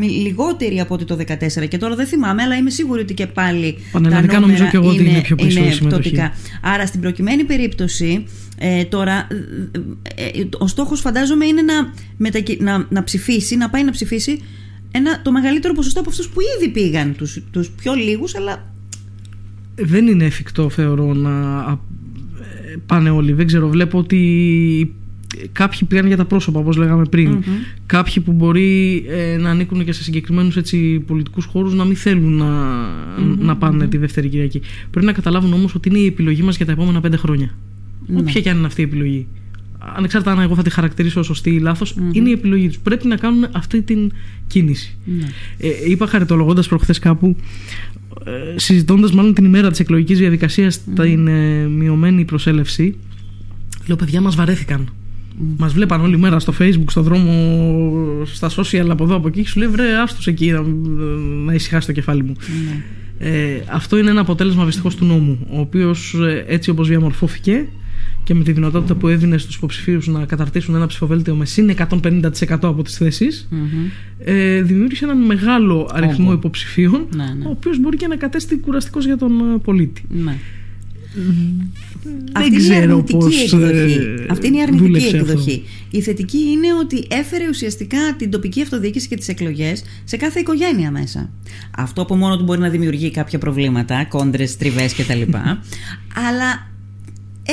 λιγότεροι 0.00 0.80
από 0.80 0.94
ό,τι 0.94 1.04
το 1.04 1.18
2014. 1.62 1.68
Και 1.68 1.78
τώρα 1.78 1.94
δεν 1.94 2.06
θυμάμαι, 2.06 2.42
αλλά 2.42 2.56
είμαι 2.56 2.70
σίγουρη 2.70 3.00
ότι 3.00 3.14
και 3.14 3.26
πάλι. 3.26 3.78
Πανελλαδικά 3.92 4.40
νομίζω 4.40 4.64
και 4.64 4.76
εγώ 4.76 4.88
ότι 4.88 5.08
είναι 5.08 5.20
πιο 5.20 5.36
πίσω 5.36 5.64
η 5.64 5.72
συμμετοχή. 5.72 6.30
Άρα 6.60 6.86
στην 6.86 7.00
προκειμένη 7.00 7.44
περίπτωση 7.44 8.24
ε, 8.62 8.84
τώρα, 8.84 9.26
ε, 10.14 10.24
ε, 10.24 10.44
ο 10.58 10.66
στόχος 10.66 11.00
φαντάζομαι 11.00 11.46
είναι 11.46 11.62
να, 11.62 11.92
να, 12.58 12.86
να 12.90 13.04
ψηφίσει, 13.04 13.56
να 13.56 13.70
πάει 13.70 13.84
να 13.84 13.90
ψηφίσει 13.90 14.40
ένα, 14.90 15.22
το 15.22 15.32
μεγαλύτερο 15.32 15.74
ποσοστό 15.74 16.00
από 16.00 16.08
αυτούς 16.08 16.28
που 16.28 16.40
ήδη 16.56 16.70
πήγαν, 16.72 17.14
τους, 17.16 17.42
τους 17.50 17.70
πιο 17.70 17.94
λίγους, 17.94 18.34
αλλά... 18.34 18.72
Δεν 19.74 20.06
είναι 20.06 20.24
εφικτό 20.24 20.70
θεωρώ 20.70 21.14
να 21.14 21.30
πάνε 22.86 23.10
όλοι. 23.10 23.32
Δεν 23.32 23.46
ξέρω, 23.46 23.68
βλέπω 23.68 23.98
ότι 23.98 24.94
κάποιοι 25.52 25.88
πήγαν 25.88 26.06
για 26.06 26.16
τα 26.16 26.24
πρόσωπα 26.24 26.58
όπως 26.58 26.76
λέγαμε 26.76 27.04
πριν 27.04 27.44
κάποιοι 27.86 28.22
που 28.22 28.32
μπορεί 28.32 29.04
να 29.38 29.50
ανήκουν 29.50 29.84
και 29.84 29.92
σε 29.92 30.02
συγκεκριμένους 30.02 30.56
έτσι, 30.56 31.00
πολιτικούς 31.06 31.44
χώρους 31.44 31.74
να 31.74 31.84
μην 31.84 31.96
θέλουν 31.96 32.32
να, 32.32 32.48
να 33.38 33.56
πάνε 33.56 33.86
τη 33.86 33.96
Δεύτερη 33.96 34.28
Κυριακή 34.28 34.60
πρέπει 34.90 35.06
να 35.06 35.12
καταλάβουν 35.12 35.52
όμως 35.52 35.74
ότι 35.74 35.88
είναι 35.88 35.98
η 35.98 36.06
επιλογή 36.06 36.42
μας 36.42 36.56
για 36.56 36.66
τα 36.66 36.72
επόμενα 36.72 37.00
πέντε 37.00 37.16
χρόνια 37.16 37.54
ναι. 38.06 38.20
Όποια 38.20 38.40
και 38.40 38.50
αν 38.50 38.56
είναι 38.56 38.66
αυτή 38.66 38.80
η 38.80 38.84
επιλογή. 38.84 39.26
Ανεξάρτητα 39.96 40.32
αν 40.32 40.40
εγώ 40.40 40.54
θα 40.54 40.62
τη 40.62 40.70
χαρακτηρίσω 40.70 41.22
σωστή 41.22 41.50
ή 41.50 41.58
λάθος, 41.58 41.94
είναι 42.12 42.28
η 42.28 42.32
επιλογή 42.32 42.66
τους. 42.66 42.78
Πρέπει 42.78 43.06
να 43.06 43.16
κάνουν 43.16 43.46
αυτή 43.52 43.82
την 43.82 44.12
κίνηση. 44.46 44.96
Ναι. 45.04 45.26
Ε, 45.58 45.68
είπα 45.88 46.06
χαριτολογώντας 46.06 46.68
προχθές 46.68 46.98
κάπου, 46.98 47.36
ε, 48.24 48.58
συζητώντας 48.58 49.12
μάλλον 49.12 49.34
την 49.34 49.44
ημέρα 49.44 49.70
της 49.70 49.80
εκλογικής 49.80 50.18
διαδικασίας 50.18 50.80
την 50.94 51.26
ε, 51.26 51.68
μειωμένη 51.68 52.24
προσέλευση, 52.24 52.96
λέω 53.86 53.96
παιδιά 53.96 54.20
μας 54.20 54.34
βαρέθηκαν. 54.34 54.88
Mm. 54.88 55.42
Μας 55.56 55.72
βλέπαν 55.72 56.00
όλη 56.00 56.18
μέρα 56.18 56.38
στο 56.38 56.54
facebook, 56.58 56.90
στο 56.90 57.02
δρόμο, 57.02 58.24
στα 58.24 58.50
social 58.56 58.86
από 58.88 59.04
εδώ 59.04 59.14
από 59.14 59.28
εκεί. 59.28 59.44
Σου 59.46 59.58
λέει 59.58 59.68
βρε, 59.68 60.00
άστος 60.00 60.26
εκεί 60.26 60.50
να, 60.50 60.62
να 61.44 61.54
ησυχάσει 61.54 61.86
το 61.86 61.92
κεφάλι 61.92 62.22
μου. 62.22 62.34
Ναι. 62.64 62.82
Ε, 63.28 63.64
αυτό 63.70 63.98
είναι 63.98 64.10
ένα 64.10 64.20
αποτέλεσμα 64.20 64.64
δυστυχώς 64.64 64.94
του 64.94 65.04
νόμου, 65.04 65.46
ο 65.50 65.60
οποίος 65.60 66.14
ε, 66.14 66.44
έτσι 66.46 66.70
όπως 66.70 66.88
διαμορφώθηκε 66.88 67.66
και 68.30 68.36
με 68.36 68.44
τη 68.44 68.52
δυνατότητα 68.52 68.94
που 68.94 69.08
έδινε 69.08 69.38
στους 69.38 69.56
υποψηφίους 69.56 70.06
να 70.06 70.24
καταρτήσουν 70.24 70.74
ένα 70.74 70.86
ψηφοβέλτιο 70.86 71.34
με 71.34 71.44
συν 71.44 71.76
150% 72.02 72.30
από 72.48 72.82
τις 72.82 72.96
θεσεις 72.96 73.48
ε, 74.18 74.62
δημιούργησε 74.62 75.04
έναν 75.04 75.18
μεγάλο 75.18 75.90
αριθμό 75.92 76.32
υποψηφίων 76.32 77.06
ναι, 77.16 77.24
ναι. 77.24 77.44
ο 77.46 77.50
οποίος 77.50 77.78
μπορεί 77.80 77.96
και 77.96 78.06
να 78.06 78.16
κατέστη 78.16 78.56
κουραστικός 78.56 79.04
για 79.04 79.16
τον 79.16 79.54
ε, 79.54 79.58
πολίτη. 79.58 80.02
Ναι. 80.08 80.36
Δεν 82.32 82.56
ξέρω 82.56 83.02
πώς 83.02 83.52
ε, 83.52 84.26
Αυτή 84.30 84.46
είναι 84.46 84.56
η 84.56 84.62
αρνητική 84.62 85.16
εκδοχή. 85.16 85.62
Η 85.90 86.00
θετική 86.00 86.38
είναι 86.38 86.66
ότι 86.80 87.06
έφερε 87.10 87.48
ουσιαστικά 87.48 87.98
την 88.18 88.30
τοπική 88.30 88.62
αυτοδιοίκηση 88.62 89.08
και 89.08 89.16
τις 89.16 89.28
εκλογές 89.28 89.82
σε 90.04 90.16
κάθε 90.16 90.40
οικογένεια 90.40 90.90
μέσα. 90.90 91.30
Αυτό 91.76 92.02
από 92.02 92.16
μόνο 92.16 92.36
του 92.36 92.44
μπορεί 92.44 92.60
να 92.60 92.68
δημιουργεί 92.68 93.10
κάποια 93.10 93.38
προβλήματα, 93.38 94.04
κόντρες, 94.04 94.56
τριβές 94.56 94.94
κτλ. 94.94 95.22
αλλά 96.28 96.69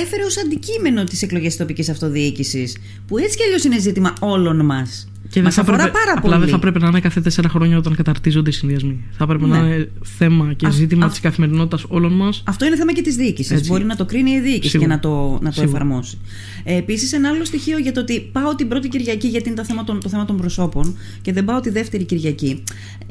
έφερε 0.02 0.24
ως 0.24 0.38
αντικείμενο 0.38 1.04
τις 1.04 1.22
εκλογές 1.22 1.48
της 1.48 1.58
τοπικής 1.58 1.90
αυτοδιοίκησης, 1.90 2.78
που 3.08 3.18
έτσι 3.18 3.38
κι 3.38 3.44
αλλιώς 3.44 3.64
είναι 3.64 3.80
ζήτημα 3.80 4.14
όλων 4.20 4.66
μας. 4.66 5.08
Και 5.30 5.42
δεν 5.42 5.52
θα 5.52 5.62
αφορά 5.62 5.78
πρέπει, 5.78 5.92
πάρα 5.92 6.14
απλά 6.18 6.40
δεν 6.40 6.48
θα 6.48 6.60
πρέπει 6.60 6.80
να 6.80 6.88
είναι 6.88 7.00
κάθε 7.00 7.22
τέσσερα 7.22 7.50
χρόνια 7.50 7.78
όταν 7.78 7.96
καταρτίζονται 7.96 8.50
οι 8.50 8.54
συνδυασμοί. 8.54 9.04
Θα 9.12 9.28
πρέπει 9.28 9.46
ναι. 9.46 9.60
να 9.60 9.66
είναι 9.66 9.92
θέμα 10.18 10.54
και 10.54 10.70
ζήτημα 10.72 11.06
α, 11.06 11.10
της 11.10 11.20
καθημερινότητας 11.20 11.86
όλων 11.88 12.14
μας. 12.14 12.44
Αυτό 12.46 12.66
είναι 12.66 12.76
θέμα 12.76 12.94
και 12.94 13.02
της 13.02 13.16
διοίκησης. 13.16 13.68
Μπορεί 13.68 13.84
να 13.84 13.96
το 13.96 14.06
κρίνει 14.06 14.32
η 14.32 14.40
διοίκηση 14.40 14.70
Σίγουρα. 14.70 14.90
και 14.90 14.96
να 14.96 15.00
το, 15.00 15.40
να 15.42 15.52
το 15.52 15.62
εφαρμόσει. 15.62 16.18
Ε, 16.64 16.76
Επίσης, 16.78 17.14
ένα 17.14 17.30
άλλο 17.30 17.46
στοιχείο 17.46 17.78
για 17.78 17.92
το 17.92 18.00
ότι 18.00 18.30
πάω 18.32 18.56
την 18.56 18.68
πρώτη 18.68 18.88
Κυριακή, 18.88 19.28
γιατί 19.28 19.50
είναι 19.50 19.58
το 19.58 19.66
θέμα, 19.66 19.84
των, 19.84 20.00
το 20.00 20.10
θέμα 20.10 20.26
των 20.26 20.38
προσώπων, 20.38 20.98
και 21.22 21.34
δεν 21.34 21.46
πάω 21.46 21.60
τη 21.60 21.70
δεύτερη 21.70 22.04
Κυριακή. 22.04 22.64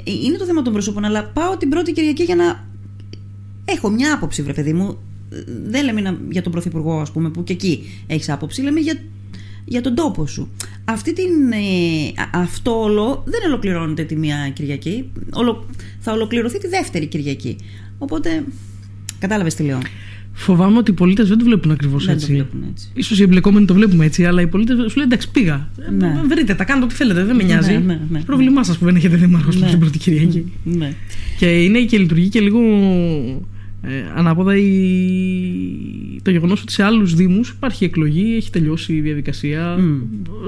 Ε, 0.04 0.10
είναι 0.24 0.36
το 0.36 0.44
θέμα 0.44 0.62
των 0.62 0.72
προσώπων, 0.72 1.04
αλλά 1.04 1.24
πάω 1.24 1.56
την 1.56 1.68
πρώτη 1.68 1.92
Κυριακή 1.92 2.22
για 2.22 2.36
να 2.36 2.66
έχω 3.64 3.90
μια 3.90 4.14
άποψη, 4.14 4.42
βρε 4.42 4.52
παιδί 4.52 4.72
μου 4.72 4.98
δεν 5.66 5.84
λέμε 5.84 6.18
για 6.30 6.42
τον 6.42 6.52
Πρωθυπουργό, 6.52 7.00
ας 7.00 7.12
πούμε, 7.12 7.30
που 7.30 7.44
και 7.44 7.52
εκεί 7.52 7.82
έχεις 8.06 8.28
άποψη, 8.28 8.62
λέμε 8.62 8.80
για, 8.80 8.98
για 9.64 9.80
τον 9.80 9.94
τόπο 9.94 10.26
σου. 10.26 10.50
Αυτή 10.84 11.12
την, 11.12 11.52
ε, 11.52 12.28
αυτό 12.32 12.80
όλο 12.80 13.24
δεν 13.26 13.40
ολοκληρώνεται 13.46 14.02
τη 14.02 14.16
μία 14.16 14.50
Κυριακή. 14.52 15.10
Ολο, 15.30 15.66
θα 15.98 16.12
ολοκληρωθεί 16.12 16.58
τη 16.58 16.68
δεύτερη 16.68 17.06
Κυριακή. 17.06 17.56
Οπότε, 17.98 18.44
κατάλαβες 19.18 19.54
τι 19.54 19.62
λέω. 19.62 19.78
Φοβάμαι 20.38 20.78
ότι 20.78 20.90
οι 20.90 20.94
πολίτες 20.94 21.28
δεν 21.28 21.38
το 21.38 21.44
βλέπουν 21.44 21.70
ακριβώς 21.70 22.08
έτσι. 22.08 22.26
Το 22.26 22.32
βλέπουν 22.32 22.64
έτσι. 22.70 22.88
Ίσως 22.94 23.18
οι 23.18 23.22
εμπλεκόμενοι 23.22 23.66
το 23.66 23.74
βλέπουμε 23.74 24.04
έτσι, 24.04 24.24
αλλά 24.24 24.40
οι 24.40 24.46
πολίτες 24.46 24.76
σου 24.76 24.98
λένε 24.98 25.02
εντάξει, 25.12 25.30
πήγα. 25.30 25.68
Ναι. 25.98 26.22
Βρείτε, 26.28 26.54
τα 26.54 26.64
κάνετε 26.64 26.86
ό,τι 26.86 26.94
θέλετε, 26.94 27.24
δεν 27.24 27.36
με 27.36 27.42
ναι, 27.42 27.48
νοιάζει. 27.48 27.72
Ναι, 27.72 27.78
ναι, 27.78 28.00
ναι, 28.10 28.20
Πρόβλημά 28.20 28.64
σας 28.64 28.78
που 28.78 28.84
δεν 28.84 28.96
έχετε 28.96 29.16
δήμαρχο 29.16 29.50
ναι. 29.58 29.66
στην 29.66 29.78
πρώτη 29.78 29.98
Κυριακή. 29.98 30.52
Ναι. 30.64 30.92
Και 31.38 31.46
είναι 31.46 31.80
και 31.80 31.98
λειτουργεί 31.98 32.28
και 32.28 32.40
λίγο 32.40 32.60
ε, 33.88 34.12
ανάποδα 34.14 34.56
η... 34.56 34.62
το 36.22 36.30
γεγονός 36.30 36.62
ότι 36.62 36.72
σε 36.72 36.82
άλλους 36.82 37.14
δήμους 37.14 37.48
υπάρχει 37.48 37.84
εκλογή, 37.84 38.34
έχει 38.36 38.50
τελειώσει 38.50 38.92
η 38.92 39.00
διαδικασία. 39.00 39.78
Mm. 39.78 40.00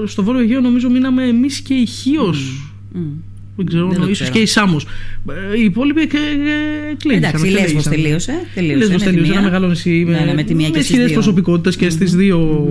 Στο 0.05 0.23
Βόρειο 0.23 0.41
Αιγαίο 0.41 0.61
νομίζω 0.61 0.89
μείναμε 0.89 1.27
εμείς 1.27 1.61
και 1.61 1.73
η 1.73 1.85
Χίος. 1.85 2.71
Mm. 2.93 2.97
Mm. 2.97 3.01
Δεν 3.55 3.67
ξέρω, 3.67 3.89
δεν 3.89 4.09
ίσως 4.09 4.29
και 4.29 4.39
η 4.39 4.45
Σάμος. 4.45 4.85
Οι 5.57 5.63
υπόλοιποι 5.63 6.01
εκλέγηκαν. 6.01 7.11
Εντάξει, 7.11 7.47
η 7.47 7.51
Λέσβος 7.51 7.83
τελείωσε. 7.83 8.33
Τελείωσε. 8.53 8.97
τελείωσε. 8.97 9.31
Ένα 9.31 9.41
μεγάλο 9.41 9.67
νησί 9.67 10.03
ναι, 10.07 10.19
ναι, 10.19 10.33
με, 10.33 10.45
με, 10.47 10.69
με 10.69 10.79
ισχυρές 10.79 11.11
προσωπικότητες 11.11 11.75
και, 11.75 11.89
στις 11.89 12.15
δύο, 12.15 12.67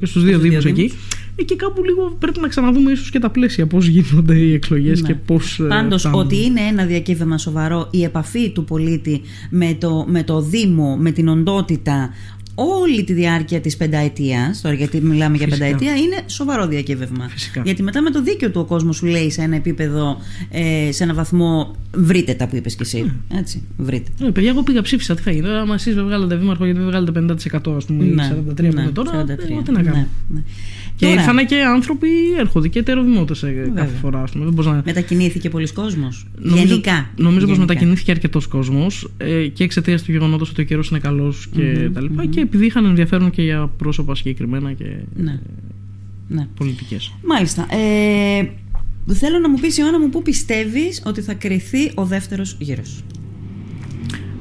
και 0.00 0.06
στους 0.06 0.24
δύο 0.24 0.38
Δήμους 0.38 0.64
εκεί. 0.64 0.92
Ε, 1.36 1.42
και 1.42 1.56
κάπου 1.56 1.84
λίγο 1.84 2.16
πρέπει 2.18 2.40
να 2.40 2.48
ξαναδούμε 2.48 2.92
ίσως 2.92 3.10
και 3.10 3.18
τα 3.18 3.30
πλαίσια 3.30 3.66
πώς 3.66 3.86
γίνονται 3.86 4.34
οι 4.34 4.52
εκλογές 4.52 5.00
ναι. 5.00 5.08
και 5.08 5.14
πώς. 5.14 5.60
Ε, 5.60 5.64
Πάντως, 5.64 6.10
ότι 6.12 6.44
είναι 6.44 6.60
ένα 6.60 6.84
διακύβευμα 6.84 7.38
σοβαρό 7.38 7.88
η 7.90 8.02
επαφή 8.02 8.50
του 8.50 8.64
πολίτη 8.64 9.20
με 9.50 9.76
το, 9.80 10.04
με 10.08 10.22
το 10.22 10.40
Δήμο, 10.40 10.96
με 10.96 11.10
την 11.10 11.28
οντότητα, 11.28 12.10
όλη 12.58 13.04
τη 13.04 13.12
διάρκεια 13.12 13.60
της 13.60 13.76
πενταετίας, 13.76 14.60
τώρα 14.60 14.74
γιατί 14.74 15.00
μιλάμε 15.00 15.36
για 15.36 15.46
Φυσικά. 15.46 15.64
πενταετία, 15.64 15.96
είναι 15.96 16.22
σοβαρό 16.26 16.66
διακύβευμα. 16.66 17.28
Φυσικά. 17.28 17.62
Γιατί 17.64 17.82
μετά 17.82 18.02
με 18.02 18.10
το 18.10 18.22
δίκαιο 18.22 18.50
του 18.50 18.60
ο 18.60 18.64
κόσμος 18.64 18.96
σου 18.96 19.06
λέει 19.06 19.30
σε 19.30 19.42
ένα 19.42 19.56
επίπεδο, 19.56 20.16
ε, 20.50 20.92
σε 20.92 21.02
ένα 21.02 21.14
βαθμό, 21.14 21.74
βρείτε 21.94 22.34
τα 22.34 22.48
που 22.48 22.56
είπες 22.56 22.74
κι 22.74 22.82
εσύ. 22.82 23.12
Έτσι, 23.38 23.62
βρείτε. 23.76 24.10
Ε, 24.26 24.30
παιδιά, 24.30 24.50
εγώ 24.50 24.62
πήγα 24.62 24.82
ψήφισα. 24.82 25.14
Τι 25.14 25.22
θα 25.22 25.30
γίνει 25.30 25.46
τώρα, 25.46 25.60
άμα 25.60 25.74
εσείς 25.74 25.94
δεν 25.94 26.04
βγάλετε 26.04 26.36
δήμαρχο 26.36 26.64
γιατί 26.64 26.80
δεν 26.80 26.88
βγάλετε 26.88 27.12
50% 27.12 27.76
ας 27.76 27.84
πούμε, 27.84 28.04
ή 28.04 28.14
43% 28.14 28.54
που 28.56 28.62
είναι 28.62 28.90
τώρα. 28.92 29.24
43. 29.24 29.28
ε, 29.28 29.32
εγώ 29.50 29.62
τι 29.62 29.72
να 29.72 29.82
κάνω. 29.82 29.96
Ναι, 29.96 30.06
ναι. 30.28 30.42
Και 30.96 31.06
Τώρα, 31.06 31.20
ήρθαν 31.20 31.46
και 31.46 31.62
άνθρωποι, 31.62 32.08
έρχονται 32.38 32.68
και 32.68 32.78
ετεροδημότε 32.78 33.34
κάθε 33.34 33.52
Βέβαια. 33.62 33.84
φορά. 34.00 34.22
Ας 34.22 34.30
πούμε. 34.30 34.44
Δεν 34.44 34.52
μπορείς 34.54 34.70
να... 34.70 34.82
Μετακινήθηκε 34.84 35.48
πολλοί 35.50 35.72
κόσμος. 35.72 36.26
Νομίζω, 36.38 36.64
Γενικά. 36.66 37.10
Νομίζω 37.16 37.46
πως 37.46 37.54
Γενικά. 37.54 37.72
μετακινήθηκε 37.72 38.10
αρκετός 38.10 38.46
κόσμος 38.46 39.08
ε, 39.16 39.46
και 39.46 39.64
εξαιτίας 39.64 40.02
του 40.02 40.12
γεγονότος 40.12 40.50
ότι 40.50 40.60
ο 40.60 40.64
καιρός 40.64 40.88
είναι 40.88 40.98
καλός 40.98 41.48
και 41.54 41.62
Μμμ, 41.62 41.92
τα 41.92 42.00
λοιπά. 42.00 42.22
μμμ. 42.22 42.30
Και 42.30 42.40
επειδή 42.40 42.66
είχαν 42.66 42.84
ενδιαφέρον 42.84 43.30
και 43.30 43.42
για 43.42 43.70
πρόσωπα 43.76 44.14
συγκεκριμένα 44.14 44.72
και 44.72 44.84
Ναι. 45.16 45.38
ναι. 46.28 46.46
πολιτικές. 46.56 47.12
Μάλιστα. 47.26 47.66
Ε, 47.74 48.48
θέλω 49.14 49.38
να 49.38 49.48
μου 49.50 49.58
πεις 49.60 49.78
Ιωάννα 49.78 50.00
μου 50.00 50.08
πού 50.08 50.22
πιστεύεις 50.22 51.02
ότι 51.06 51.20
θα 51.20 51.34
κρυθεί 51.34 51.90
ο 51.94 52.04
δεύτερος 52.04 52.56
γύρος; 52.58 53.02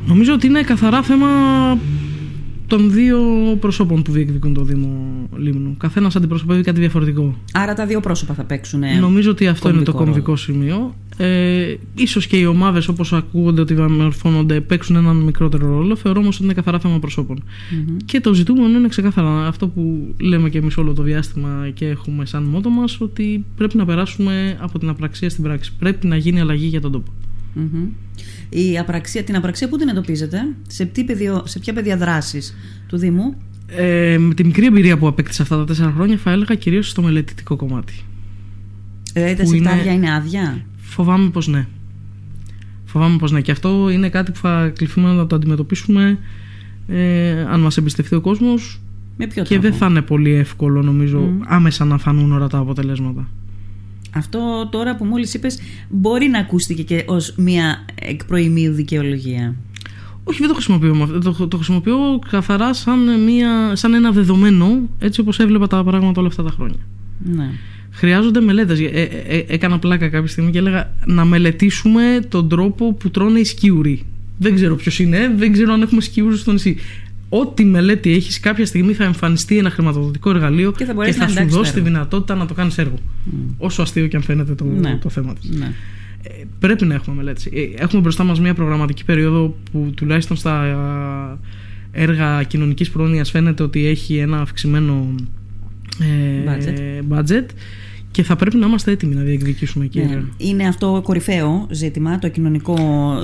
Νομίζω 0.07 0.33
ότι 0.33 0.47
είναι 0.47 0.61
καθαρά 0.61 1.03
θέμα 1.03 1.27
των 2.67 2.91
δύο 2.91 3.19
προσώπων 3.59 4.01
που 4.01 4.11
διεκδικούν 4.11 4.53
το 4.53 4.63
Δήμο 4.63 4.89
Λίμνου. 5.37 5.77
Καθένας 5.77 6.15
αντιπροσωπεύει 6.15 6.61
κάτι 6.61 6.79
διαφορετικό. 6.79 7.35
Άρα 7.53 7.73
τα 7.73 7.85
δύο 7.85 7.99
πρόσωπα 7.99 8.33
θα 8.33 8.43
παίξουν. 8.43 8.83
ε, 8.83 8.99
Νομίζω 8.99 9.31
ότι 9.31 9.47
αυτό 9.47 9.69
είναι 9.69 9.81
το 9.81 9.91
κομβικό 9.91 10.05
κομβικό 10.05 10.35
σημείο. 10.35 10.95
Ε, 11.17 11.75
ίσως 11.95 12.27
και 12.27 12.37
οι 12.37 12.45
ομάδες 12.45 12.87
όπως 12.87 13.13
ακούγονται 13.13 13.61
ότι 13.61 13.73
διαμορφώνονται 13.73 14.61
παίξουν 14.61 14.95
έναν 14.95 15.15
μικρότερο 15.15 15.67
ρόλο. 15.67 15.95
Θεωρώ 15.95 16.19
όμως 16.19 16.35
ότι 16.35 16.43
είναι 16.43 16.53
καθαρά 16.53 16.79
θέμα 16.79 16.99
προσώπων. 16.99 17.43
Μμμ. 17.71 17.97
Και 18.05 18.19
το 18.21 18.33
ζητούμενο 18.33 18.77
είναι 18.77 18.87
ξεκάθαρα 18.87 19.47
αυτό 19.47 19.67
που 19.67 20.13
λέμε 20.19 20.49
και 20.49 20.57
εμείς 20.57 20.77
όλο 20.77 20.93
το 20.93 21.03
διάστημα 21.03 21.69
και 21.73 21.85
έχουμε 21.87 22.25
σαν 22.25 22.43
μότο 22.43 22.69
μας, 22.69 23.01
ότι 23.01 23.45
πρέπει 23.55 23.77
να 23.77 23.85
περάσουμε 23.85 24.57
από 24.61 24.79
την 24.79 24.89
απραξία 24.89 25.29
στην 25.29 25.43
πράξη. 25.43 25.71
Πρέπει 25.79 26.07
να 26.07 26.15
γίνει 26.15 26.39
αλλαγή 26.39 26.67
για 26.67 26.81
τον 26.81 26.91
τόπο. 26.91 27.11
Μμμ. 27.55 27.85
Η 28.49 28.77
απραξία, 28.79 29.23
την 29.23 29.35
απραξία 29.35 29.69
πού 29.69 29.77
την 29.77 29.87
εντοπίζετε, 29.87 30.37
σε, 30.67 30.85
τι 30.85 31.03
πεδίο, 31.03 31.43
σε 31.45 31.59
ποια 31.59 31.73
πεδία 31.73 31.97
δράσης 31.97 32.55
του 32.87 32.97
Δήμου; 32.97 33.35
Ε, 33.67 34.17
με 34.19 34.33
τη 34.33 34.43
μικρή 34.43 34.65
εμπειρία 34.65 34.97
που 34.97 35.07
απέκτησα 35.07 35.41
αυτά 35.41 35.57
τα 35.57 35.63
τέσσερα 35.65 35.91
χρόνια, 35.91 36.17
θα 36.17 36.31
έλεγα 36.31 36.55
κυρίως 36.55 36.89
στο 36.89 37.01
μελετητικό 37.01 37.55
κομμάτι. 37.55 37.93
Δηλαδή 39.13 39.35
τα 39.35 39.43
Που 39.43 39.53
είναι- 39.53 39.69
συρτάρια 39.69 39.93
είναι 39.93 40.13
άδεια; 40.13 40.65
Φοβάμαι 40.77 41.29
πως 41.29 41.47
ναι. 41.47 41.67
Φοβάμαι 42.85 43.17
πως 43.17 43.31
ναι. 43.31 43.41
Και 43.41 43.51
αυτό 43.51 43.89
είναι 43.89 44.09
κάτι 44.09 44.31
που 44.31 44.37
θα 44.37 44.71
κληθούμε 44.75 45.13
να 45.13 45.27
το 45.27 45.35
αντιμετωπίσουμε 45.35 46.17
ε, 46.87 47.41
αν 47.41 47.59
μας 47.59 47.77
εμπιστευτεί 47.77 48.15
ο 48.15 48.21
κόσμος 48.21 48.81
Με 49.17 49.27
ποιο 49.27 49.43
και 49.43 49.49
τρόπο; 49.49 49.61
δεν 49.67 49.73
θα 49.77 49.85
είναι 49.85 50.01
πολύ 50.01 50.31
εύκολο 50.33 50.81
νομίζω 50.81 51.19
Μμ. 51.19 51.39
άμεσα 51.45 51.85
να 51.85 51.97
φανούν 51.97 52.31
ορατά 52.31 52.57
αποτελέσματα. 52.57 53.27
Αυτό 54.17 54.67
τώρα 54.71 54.95
που 54.95 55.05
μόλις 55.05 55.33
είπες 55.33 55.59
μπορεί 55.89 56.27
να 56.27 56.39
ακούστηκε 56.39 56.83
και 56.83 57.03
ως 57.07 57.33
μια 57.37 57.85
εκ 58.01 58.25
προημίου 58.25 58.73
δικαιολογία. 58.73 59.55
Όχι, 60.23 60.39
δεν 60.39 60.47
το 60.47 60.53
χρησιμοποιώ. 60.53 60.95
με 60.95 61.03
αυτό. 61.03 61.19
Το, 61.19 61.47
το 61.47 61.57
χρησιμοποιώ 61.57 62.19
καθαρά 62.29 62.73
σαν, 62.73 63.23
μια, 63.23 63.75
σαν 63.75 63.93
ένα 63.93 64.11
δεδομένο 64.11 64.89
έτσι 64.99 65.19
όπως 65.19 65.39
έβλεπα 65.39 65.67
τα 65.67 65.83
πράγματα 65.83 66.19
όλα 66.19 66.29
αυτά 66.29 66.43
τα 66.43 66.49
χρόνια. 66.49 66.79
Ναι. 67.23 67.49
Χρειάζονται 67.91 68.39
μελέτες. 68.41 68.79
Ε, 68.79 68.83
ε, 68.83 69.37
ε, 69.37 69.45
έκανα 69.47 69.79
πλάκα 69.79 70.09
κάποια 70.09 70.27
στιγμή 70.27 70.51
και 70.51 70.57
έλεγα 70.57 70.93
να 71.05 71.25
μελετήσουμε 71.25 72.19
τον 72.29 72.49
τρόπο 72.49 72.93
που 72.93 73.09
τρώνε 73.09 73.39
οι 73.39 73.43
σκιουροί. 73.43 74.05
Δεν 74.37 74.55
ξέρω 74.55 74.75
ποιος 74.75 74.99
είναι, 74.99 75.33
δεν 75.35 75.51
ξέρω 75.51 75.73
αν 75.73 75.81
έχουμε 75.81 76.01
σκιούρους 76.01 76.39
στο 76.39 76.51
νησί. 76.51 76.77
Ό,τι 77.39 77.65
μελέτη 77.65 78.11
έχεις, 78.11 78.39
κάποια 78.39 78.65
στιγμή 78.65 78.93
θα 78.93 79.03
εμφανιστεί 79.03 79.57
ένα 79.57 79.69
χρηματοδοτικό 79.69 80.29
εργαλείο 80.29 80.71
Και 80.71 80.85
θα 80.85 80.93
μπορέσεις 80.93 81.17
να 81.21 81.27
σου 81.27 81.31
εντάξεις 81.33 81.51
το 81.53 81.57
δώσει 81.59 81.71
τη 81.73 81.77
έργο. 81.79 81.89
δυνατότητα 81.91 82.35
να 82.35 82.45
το 82.45 82.53
κάνεις 82.53 82.77
έργο. 82.77 82.95
Όσο 83.57 83.81
αστείο 83.81 84.07
και 84.07 84.15
αν 84.15 84.21
φαίνεται 84.21 84.53
το, 84.55 84.65
Ναι. 84.65 84.97
το 85.01 85.09
θέμα 85.09 85.33
της. 85.33 85.49
ναι. 85.49 85.71
Ε, 86.23 86.29
πρέπει 86.59 86.85
να 86.85 86.93
έχουμε 86.93 87.15
μελέτη. 87.15 87.49
Ε, 87.77 87.83
έχουμε 87.83 88.01
μπροστά 88.01 88.23
μας 88.23 88.39
μια 88.39 88.53
προγραμματική 88.53 89.05
περίοδο 89.05 89.55
που 89.71 89.91
τουλάχιστον 89.95 90.37
στα 90.37 90.59
α, 90.61 91.37
έργα 91.91 92.43
κοινωνικής 92.43 92.89
πρόνοιας 92.89 93.29
φαίνεται 93.31 93.63
ότι 93.63 93.85
έχει 93.85 94.17
ένα 94.17 94.41
αυξημένο 94.41 95.15
ε, 95.99 96.51
Budget. 96.51 97.13
budget 97.17 97.45
και 98.15 98.23
θα 98.23 98.35
πρέπει 98.35 98.57
να 98.57 98.65
είμαστε 98.67 98.91
έτοιμοι 98.91 99.15
να 99.15 99.21
διεκδικήσουμε 99.21 99.85
εκεί. 99.85 99.99
Ναι. 99.99 100.21
Είναι 100.37 100.67
αυτό 100.67 101.01
κορυφαίο 101.03 101.67
ζήτημα, 101.69 102.19
το 102.19 102.29
κοινωνικό 102.29 102.75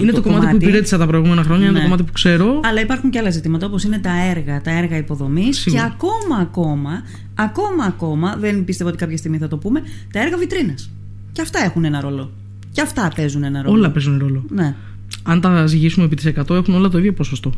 Είναι 0.02 0.12
το, 0.12 0.22
κομμάτι, 0.22 0.46
που 0.48 0.56
υπηρέτησα 0.56 0.98
τα 0.98 1.08
προηγούμενα 1.08 1.44
χρόνια, 1.44 1.64
είναι 1.64 1.72
Ναι. 1.72 1.78
το 1.78 1.84
κομμάτι 1.84 2.04
που 2.04 2.12
ξέρω. 2.12 2.60
Αλλά 2.64 2.82
υπάρχουν 2.82 3.10
και 3.10 3.20
άλλα 3.20 3.30
ζητήματα 3.30 3.66
όπως 3.66 3.84
είναι 3.84 4.00
τα 4.00 4.12
έργα, 4.30 4.62
τα 4.62 4.72
έργα 4.72 4.98
υποδομής 4.98 5.64
και 5.64 5.70
Σίγουρα. 5.70 5.84
ακόμα 5.84 6.42
ακόμα, 6.42 7.02
ακόμα 7.36 7.84
ακόμα, 7.84 8.36
δεν 8.40 8.64
πιστεύω 8.66 8.90
ότι 8.90 9.00
κάποια 9.00 9.18
στιγμή 9.18 9.38
θα 9.38 9.48
το 9.48 9.58
πούμε, 9.58 9.82
τα 10.12 10.22
έργα 10.22 10.38
βιτρίνας. 10.38 10.90
Και 11.32 11.42
αυτά 11.42 11.60
έχουν 11.64 11.84
ένα 11.86 12.02
ρόλο. 12.02 12.32
Και 12.72 12.82
αυτά 12.82 13.12
παίζουν 13.16 13.44
ένα 13.44 13.62
ρόλο. 13.62 13.76
Όλα 13.78 13.92
παίζουν 13.92 14.18
ρόλο. 14.20 14.44
Ναι. 14.50 14.76
Αν 15.24 15.42
τα 15.42 15.66
ζυγίσουμε 15.66 16.06
επί 16.06 16.16
της 16.16 16.26
100 16.26 16.56
έχουν 16.56 16.74
όλα 16.74 16.90
το 16.90 16.98
ίδιο 16.98 17.14
ποσοστό. 17.14 17.54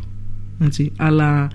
Έτσι. 0.60 0.92
Αλλά 0.96 1.42
ε, 1.42 1.48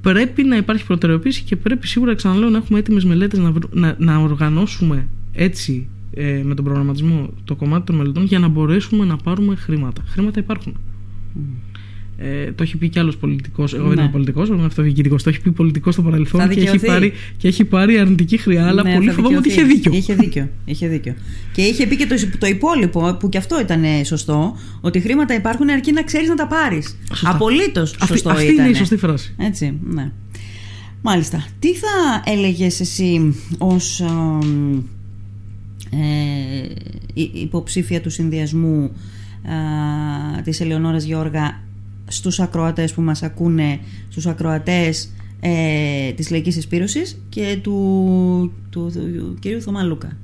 πρέπει 0.00 0.42
να 0.44 0.56
υπάρχει 0.56 0.86
προτεραιοποίηση 0.86 1.42
και 1.42 1.56
πρέπει 1.56 1.86
σίγουρα, 1.86 2.14
ξαναλέω, 2.14 2.48
να 2.48 2.56
έχουμε 2.56 2.78
έτοιμες 2.78 3.04
μελέτες 3.04 3.38
να, 3.38 3.50
βρω- 3.50 3.70
να, 3.72 3.96
να 3.98 4.18
οργανώσουμε 4.18 5.08
έτσι 5.32 5.88
ε, 6.14 6.42
με 6.44 6.54
τον 6.54 6.64
προγραμματισμό 6.64 7.30
το 7.44 7.54
κομμάτι 7.54 7.86
των 7.86 7.96
μελετών 7.96 8.24
για 8.24 8.38
να 8.38 8.48
μπορέσουμε 8.48 9.04
να 9.04 9.16
πάρουμε 9.16 9.54
χρήματα. 9.54 10.02
Χρήματα 10.06 10.40
υπάρχουν. 10.40 10.76
Ε, 12.22 12.52
το 12.52 12.62
έχει 12.62 12.76
πει 12.76 12.88
κι 12.88 12.98
άλλος 12.98 13.16
πολιτικός. 13.16 13.74
Εγώ 13.74 13.86
δεν 13.86 13.96
Ναι. 13.96 14.02
είμαι 14.02 14.10
πολιτικός, 14.10 14.48
εγώ 14.48 14.56
είμαι 14.56 14.66
αυτοδιοικητικός. 14.66 15.22
Το 15.22 15.28
έχει 15.30 15.40
πει 15.40 15.50
πολιτικός 15.52 15.94
στο 15.94 16.02
Θα 16.02 16.08
παρελθόν 16.10 16.40
και 16.40 16.46
έχει, 16.46 16.60
δικαιωθεί. 16.60 16.86
πάρει, 16.86 17.12
και 17.36 17.48
έχει 17.48 17.64
πάρει 17.64 17.98
αρνητική 17.98 18.36
χρειά, 18.36 18.66
αλλά 18.66 18.82
Ναι, 18.82 18.94
πολύ 18.94 19.06
θα 19.08 19.12
φοβάμαι 19.14 19.36
ότι 19.36 19.48
είχε 19.48 19.62
δικαιωθεί. 19.62 19.98
δίκιο. 20.00 20.14
Είχε 20.14 20.14
δίκιο. 20.22 20.48
Είχε 20.64 20.88
δίκιο. 20.88 21.14
Και 21.52 21.62
είχε 21.62 21.86
πει 21.86 21.96
και 21.96 22.06
το, 22.06 22.14
το 22.38 22.46
υπόλοιπο, 22.46 23.16
που 23.20 23.28
και 23.28 23.38
αυτό 23.38 23.60
ήταν 23.60 23.84
ε, 23.84 24.04
σωστό, 24.04 24.56
ότι 24.80 25.00
χρήματα 25.00 25.34
υπάρχουν 25.34 25.70
αρκεί 25.70 25.92
να 25.92 26.02
ξέρεις 26.02 26.28
να 26.28 26.34
τα 26.34 26.46
πάρεις. 26.46 26.96
Σωστά. 27.08 27.30
Απολύτως 27.30 27.92
Αυτή, 27.94 28.06
σωστό 28.06 28.30
αυτή 28.30 28.44
ήταν. 28.44 28.56
είναι 28.66 28.68
η 28.68 28.78
σωστή 28.78 28.96
φράση. 28.96 29.34
Έτσι, 29.38 29.78
ναι. 29.90 30.10
Μάλιστα. 31.02 31.44
Τι 31.58 31.74
θα 31.74 32.22
έλεγες 32.24 32.80
εσύ 32.80 33.34
ως 33.58 34.00
αμ, 34.00 34.72
ε, 35.90 36.66
η- 37.14 37.30
υποψήφια 37.34 38.00
του 38.00 38.10
συνδυασμού 38.10 38.82
α, 40.34 40.42
της 40.42 40.60
Ελεονόρας 40.60 41.04
Γιώργα 41.04 41.62
στους 42.10 42.40
ακροατές 42.40 42.92
που 42.92 43.02
μας 43.02 43.22
ακούνε, 43.22 43.78
στους 44.08 44.26
ακροατές 44.26 45.12
ε, 45.40 46.12
της 46.12 46.30
Λαϊκής 46.30 46.56
Εισπύρωσης 46.56 47.20
και 47.28 47.58
του, 47.62 48.52
του, 48.70 48.90
του, 48.94 49.36
κυρίου 49.40 49.60
Θωμά 49.60 49.82
Λούκα. 49.82 50.16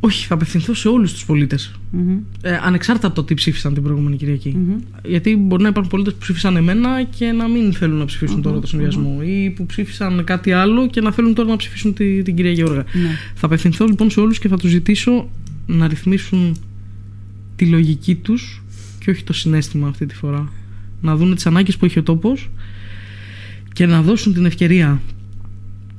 Όχι, 0.00 0.26
θα 0.26 0.34
απευθυνθώ 0.34 0.74
σε 0.74 0.88
όλους 0.88 1.12
τους 1.12 1.24
πολίτες. 1.24 1.74
Μμμ, 1.90 2.18
Ε, 2.42 2.58
ανεξάρτητα 2.62 3.06
από 3.06 3.16
το 3.16 3.24
τι 3.24 3.34
ψήφισαν 3.34 3.74
την 3.74 3.82
προηγούμενη 3.82 4.16
Κυριακή. 4.16 4.48
μμμ. 4.48 4.76
Γιατί 5.04 5.36
μπορεί 5.36 5.62
να 5.62 5.68
υπάρχουν 5.68 5.90
πολίτες 5.90 6.12
που 6.12 6.18
ψήφισαν 6.18 6.56
εμένα 6.56 7.02
και 7.02 7.32
να 7.32 7.48
μην 7.48 7.72
θέλουν 7.72 7.98
να 7.98 8.04
ψηφίσουν 8.04 8.42
τώρα 8.42 8.58
το 8.60 8.66
συνδυασμό. 8.66 9.18
Ή 9.22 9.50
που 9.50 9.66
ψήφισαν 9.66 10.24
κάτι 10.24 10.52
άλλο 10.52 10.88
και 10.88 11.00
να 11.00 11.12
θέλουν 11.12 11.34
τώρα 11.34 11.48
να 11.48 11.56
ψηφίσουν 11.56 11.94
τη, 11.94 12.22
την 12.22 12.36
κυρία 12.36 12.52
Γεώργα. 12.52 12.84
Ναι. 12.92 13.10
Θα 13.34 13.46
απευθυνθώ 13.46 13.86
λοιπόν 13.86 14.10
σε 14.10 14.20
όλους 14.20 14.38
και 14.38 14.48
θα 14.48 14.56
τους 14.56 14.70
ζητήσω 14.70 15.28
να 15.66 15.86
ρυθμίσουν 15.88 16.56
τη 17.56 17.66
λογική 17.66 18.14
τους 18.14 18.63
και 19.04 19.10
όχι 19.10 19.24
το 19.24 19.32
συνέστημα 19.32 19.88
αυτή 19.88 20.06
τη 20.06 20.14
φορά. 20.14 20.52
Να 21.00 21.16
δουν 21.16 21.34
τις 21.34 21.46
ανάγκες 21.46 21.76
που 21.76 21.84
έχει 21.84 21.98
ο 21.98 22.02
τόπος 22.02 22.50
και 23.72 23.86
να 23.86 24.02
δώσουν 24.02 24.32
την 24.32 24.44
ευκαιρία 24.44 25.00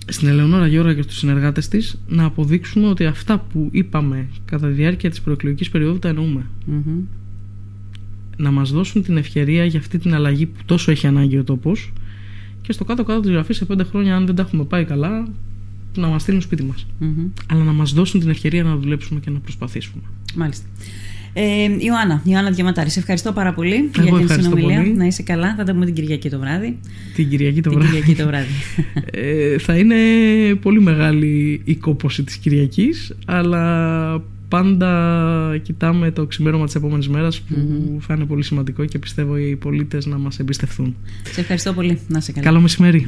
στην 0.08 0.28
Ελεονόρα 0.28 0.68
Γιώργα 0.68 0.94
και 0.94 1.02
στους 1.02 1.18
συνεργάτες 1.18 1.68
της 1.68 2.02
να 2.08 2.24
αποδείξουμε 2.24 2.88
ότι 2.88 3.06
αυτά 3.06 3.38
που 3.38 3.70
είπαμε 3.72 4.28
κατά 4.46 4.68
τη 4.68 4.74
διάρκεια 4.74 5.10
της 5.10 5.22
προεκλογικής 5.22 5.70
περίοδου 5.70 6.00
τα 6.00 6.08
εννοούμε. 6.08 6.46
Μμμ. 6.66 7.00
Να 8.38 8.52
μας 8.52 8.72
δώσουν 8.72 9.04
την 9.04 9.18
ευκαιρία 9.18 9.66
για 9.66 9.80
αυτή 9.80 9.98
την 9.98 10.14
αλλαγή 10.14 10.46
που 10.46 10.60
τόσο 10.66 10.92
έχει 10.92 11.08
ανάγκη 11.08 11.38
ο 11.38 11.44
τόπος 11.44 11.94
και 12.62 12.72
στο 12.72 12.86
κάτω-κάτω 12.86 13.20
της 13.20 13.32
γραφής 13.32 13.58
σε 13.58 13.66
πέντε 13.66 13.84
χρόνια 13.84 14.16
αν 14.16 14.26
δεν 14.26 14.36
τα 14.36 14.42
έχουμε 14.42 14.64
πάει 14.64 14.86
καλά 14.86 15.28
να 15.98 16.08
μας 16.08 16.22
στείλουν 16.22 16.42
σπίτι 16.42 16.64
μας. 16.64 16.86
Μμμ. 17.00 17.28
Αλλά 17.46 17.64
να 17.64 17.74
μας 17.74 17.94
δώσουν 17.94 18.20
την 18.20 18.30
ευκαιρία 18.30 18.64
να 18.64 18.76
δουλέψουμε 18.76 19.20
και 19.20 19.30
να 19.30 19.40
προσπαθήσουμε. 19.40 20.04
Μάλιστα. 20.36 20.68
Ε, 21.38 21.44
Ιωάννα, 21.80 22.22
Ιωάννα 22.24 22.52
Διαματάρη, 22.52 22.90
σε 22.90 23.00
ευχαριστώ 23.00 23.32
πάρα 23.32 23.54
πολύ 23.54 23.76
για 23.76 24.04
την 24.04 24.06
ευχαριστώ 24.06 24.42
συνομιλία. 24.42 24.78
πολύ. 24.78 24.94
Να 24.94 25.06
είσαι 25.06 25.24
καλά. 25.24 25.56
Θα 25.58 25.64
τα 25.64 25.74
πούμε 25.74 25.86
την 25.86 25.94
Κυριακή 25.94 26.30
το 26.30 26.40
βράδυ. 26.40 26.80
Την 27.16 27.30
Κυριακή 27.30 27.62
το 27.62 27.70
την 27.70 27.80
βράδυ. 27.80 27.96
Κυριακή 27.96 28.22
το 28.22 28.28
βράδυ. 28.28 28.48
Ε, 29.12 29.58
θα 29.58 29.78
είναι 29.78 29.96
πολύ 30.62 30.82
μεγάλη 30.82 31.62
η 31.64 31.76
κόπωση 31.76 32.24
της 32.24 32.38
Κυριακής 32.38 33.16
αλλά 33.26 34.24
πάντα 34.48 35.60
κοιτάμε 35.62 36.12
το 36.12 36.26
ξημέρωμα 36.26 36.66
της 36.66 36.76
επόμενης 36.76 37.10
μέρας 37.10 37.42
που 37.42 37.56
θα 38.00 38.14
είναι 38.14 38.26
πολύ 38.26 38.44
σημαντικό 38.44 38.86
και 38.86 39.00
πιστεύω 39.00 39.38
οι 39.38 39.56
πολίτες 39.56 40.06
να 40.06 40.18
μας 40.18 40.40
εμπιστευθούν. 40.40 40.96
σε 41.32 41.40
ευχαριστώ 41.40 41.74
πολύ. 41.74 42.00
Να 42.08 42.18
είσαι 42.18 42.32
καλά. 42.32 42.46
Καλό 42.46 42.60
μεσημέρι. 42.60 43.06